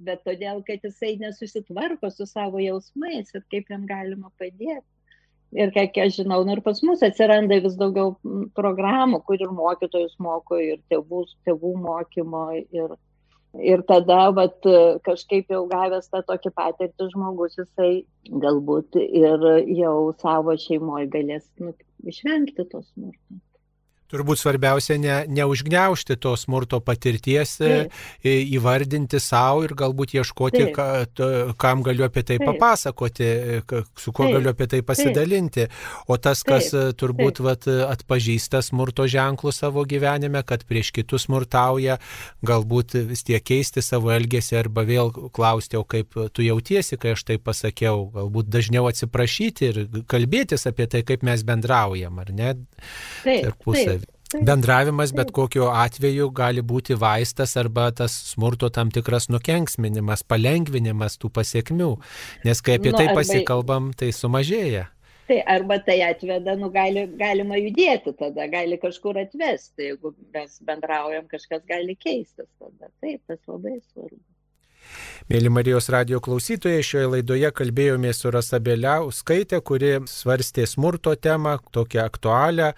bet 0.00 0.24
todėl, 0.26 0.64
kad 0.66 0.82
jisai 0.84 1.14
nesusitvarko 1.20 2.10
su 2.12 2.26
savo 2.28 2.60
jausmais 2.62 3.30
ir 3.36 3.44
kaip 3.52 3.70
jam 3.70 3.86
galima 3.88 4.32
padėti 4.40 4.84
ir 5.52 5.72
kiek 5.74 5.98
aš 6.04 6.20
žinau, 6.20 6.42
nu 6.46 6.56
ir 6.56 6.62
pas 6.64 6.80
mus 6.86 7.02
atsiranda 7.06 7.60
vis 7.64 7.76
daugiau 7.80 8.14
programų, 8.58 9.22
kur 9.26 9.40
ir 9.40 9.52
mokytojus 9.54 10.16
moko, 10.22 10.58
ir 10.62 10.80
tėvų, 10.92 11.24
tėvų 11.48 11.74
mokymo. 11.84 12.44
Ir, 12.80 12.96
ir 13.72 13.84
tada 13.88 14.22
vat, 14.36 14.70
kažkaip 15.06 15.50
jau 15.50 15.64
gavęs 15.70 16.10
tą 16.12 16.22
tokį 16.30 16.54
patirtį 16.62 17.10
žmogus, 17.14 17.58
jisai 17.58 17.92
galbūt 18.46 19.00
ir 19.02 19.46
jau 19.80 19.94
savo 20.22 20.56
šeimoje 20.66 21.10
galės 21.14 21.46
nu, 21.58 21.74
išvengti 22.06 22.68
tos 22.70 22.86
smurto. 22.92 23.40
Turbūt 24.10 24.40
svarbiausia 24.40 24.96
ne, 24.98 25.16
neužgneušti 25.30 26.16
to 26.18 26.34
smurto 26.38 26.80
patirties, 26.82 27.56
Taip. 27.60 27.94
įvardinti 28.26 29.20
savo 29.22 29.62
ir 29.66 29.74
galbūt 29.78 30.16
ieškoti, 30.18 30.64
ka, 30.74 30.86
to, 31.14 31.28
kam 31.60 31.84
galiu 31.86 32.06
apie 32.08 32.24
tai 32.26 32.40
Taip. 32.40 32.48
papasakoti, 32.48 33.28
su 33.94 34.10
kuo 34.10 34.26
Taip. 34.26 34.38
galiu 34.38 34.50
apie 34.50 34.66
tai 34.72 34.82
pasidalinti. 34.86 35.68
O 36.10 36.18
tas, 36.18 36.42
kas 36.46 36.72
Taip. 36.74 36.98
turbūt 36.98 37.38
Taip. 37.38 37.46
Vat, 37.50 37.68
atpažįsta 37.70 38.60
smurto 38.66 39.06
ženklų 39.10 39.54
savo 39.54 39.86
gyvenime, 39.88 40.42
kad 40.46 40.66
prieš 40.68 40.90
kitus 40.96 41.28
smurtauja, 41.28 42.00
galbūt 42.46 42.98
vis 43.06 43.22
tiek 43.26 43.44
keisti 43.44 43.82
savo 43.84 44.10
elgesį 44.14 44.58
arba 44.60 44.84
vėl 44.88 45.12
klausti, 45.30 45.78
o 45.78 45.84
kaip 45.86 46.18
tu 46.34 46.44
jautiesi, 46.44 46.98
kai 47.00 47.14
aš 47.14 47.24
tai 47.30 47.38
pasakiau, 47.38 48.08
galbūt 48.14 48.50
dažniau 48.50 48.90
atsiprašyti 48.90 49.70
ir 49.70 49.80
kalbėtis 50.10 50.66
apie 50.70 50.88
tai, 50.90 51.04
kaip 51.06 51.22
mes 51.26 51.46
bendraujam, 51.46 52.18
ar 52.22 52.34
ne? 52.34 52.54
Taip. 53.22 53.46
Tarpusavį. 53.46 53.99
Bendravimas 54.30 55.10
bet 55.10 55.32
kokiu 55.34 55.64
atveju 55.74 56.28
gali 56.30 56.62
būti 56.62 56.94
vaistas 56.94 57.56
arba 57.58 57.88
tas 57.90 58.14
smurto 58.30 58.68
tam 58.70 58.92
tikras 58.94 59.26
nukenksminimas, 59.26 60.22
palengvinimas 60.22 61.18
tų 61.18 61.32
pasiekmių, 61.34 61.90
nes 62.46 62.62
kai 62.62 62.78
apie 62.78 62.92
nu, 62.94 63.00
tai 63.00 63.08
arba... 63.10 63.18
pasikalbam, 63.18 63.90
tai 63.90 64.12
sumažėja. 64.14 64.86
Tai 65.30 65.40
arba 65.50 65.80
tai 65.82 65.98
atveda, 66.06 66.54
nu, 66.58 66.70
gali, 66.74 67.08
galima 67.18 67.58
judėti 67.58 68.14
tada, 68.18 68.46
gali 68.50 68.78
kažkur 68.82 69.18
atvesti, 69.26 69.90
jeigu 69.90 70.14
mes 70.34 70.58
bendraujam, 70.66 71.26
kažkas 71.30 71.66
gali 71.70 71.98
keistis 71.98 72.50
tada. 72.58 72.90
Taip, 73.02 73.22
tas 73.26 73.42
labai 73.50 73.80
svarbu. 73.82 74.22
Mėly 75.30 75.50
Marijos 75.52 75.86
radio 75.94 76.18
klausytojai, 76.22 76.82
šioje 76.82 77.10
laidoje 77.12 77.50
kalbėjome 77.54 78.10
su 78.16 78.32
Rasabelė 78.34 78.96
Uskaitė, 79.06 79.60
kuri 79.62 79.92
svarstė 80.10 80.64
smurto 80.66 81.14
temą, 81.14 81.52
tokią 81.70 82.02
aktualią 82.02 82.72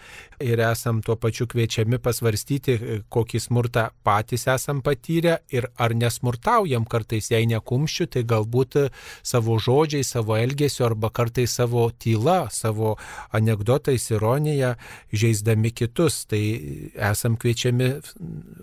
ir 0.44 0.60
esam 0.66 1.00
tuo 1.04 1.16
pačiu 1.20 1.46
kviečiami 1.50 1.98
pasvarstyti, 2.02 2.76
kokį 3.12 3.40
smurtą 3.42 3.88
patys 4.06 4.46
esam 4.50 4.82
patyrę 4.84 5.38
ir 5.54 5.68
ar 5.80 5.94
nesmurtaujam 5.96 6.86
kartais, 6.88 7.30
jei 7.32 7.46
nekumščiu, 7.50 8.08
tai 8.12 8.24
galbūt 8.28 8.78
savo 9.26 9.58
žodžiai, 9.62 10.04
savo 10.06 10.36
elgesiu 10.38 10.86
arba 10.88 11.10
kartais 11.14 11.54
savo 11.58 11.88
tyla, 11.90 12.48
savo 12.50 12.96
anegdotais, 13.32 14.08
ironija, 14.12 14.74
žaisdami 15.12 15.72
kitus. 15.74 16.24
Tai 16.30 16.40
esam 17.12 17.36
kviečiami 17.40 17.90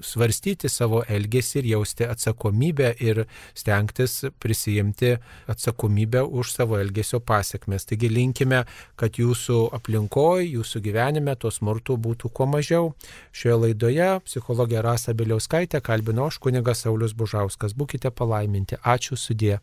svarstyti 0.06 0.70
savo 0.72 1.04
elgesį 1.08 1.62
ir 1.62 1.72
jausti 1.74 2.08
atsakomybę 2.10 2.94
ir 3.04 3.24
stengtis 3.58 4.24
prisijimti 4.40 5.16
atsakomybę 5.50 6.24
už 6.24 6.54
savo 6.56 6.80
elgesio 6.80 7.20
pasiekmes. 7.20 7.88
Taigi 7.90 8.10
linkime, 8.12 8.64
kad 9.00 9.20
jūsų 9.20 9.60
aplinkoje, 9.78 10.50
jūsų 10.56 10.84
gyvenime 10.86 11.36
tos 11.40 11.62
smurtų 11.70 11.98
būtų 12.02 12.30
kuo 12.34 12.46
mažiau. 12.50 12.94
Šioje 13.32 13.58
laidoje 13.64 14.10
psichologė 14.26 14.82
Rasa 14.82 15.14
Biliauskaitė 15.14 15.82
kalbino 15.82 16.28
aš 16.28 16.40
kunigas 16.40 16.84
Saulis 16.84 17.14
Bužauskas. 17.14 17.74
Būkite 17.74 18.10
palaiminti. 18.12 18.78
Ačiū 18.84 19.16
sudė. 19.16 19.60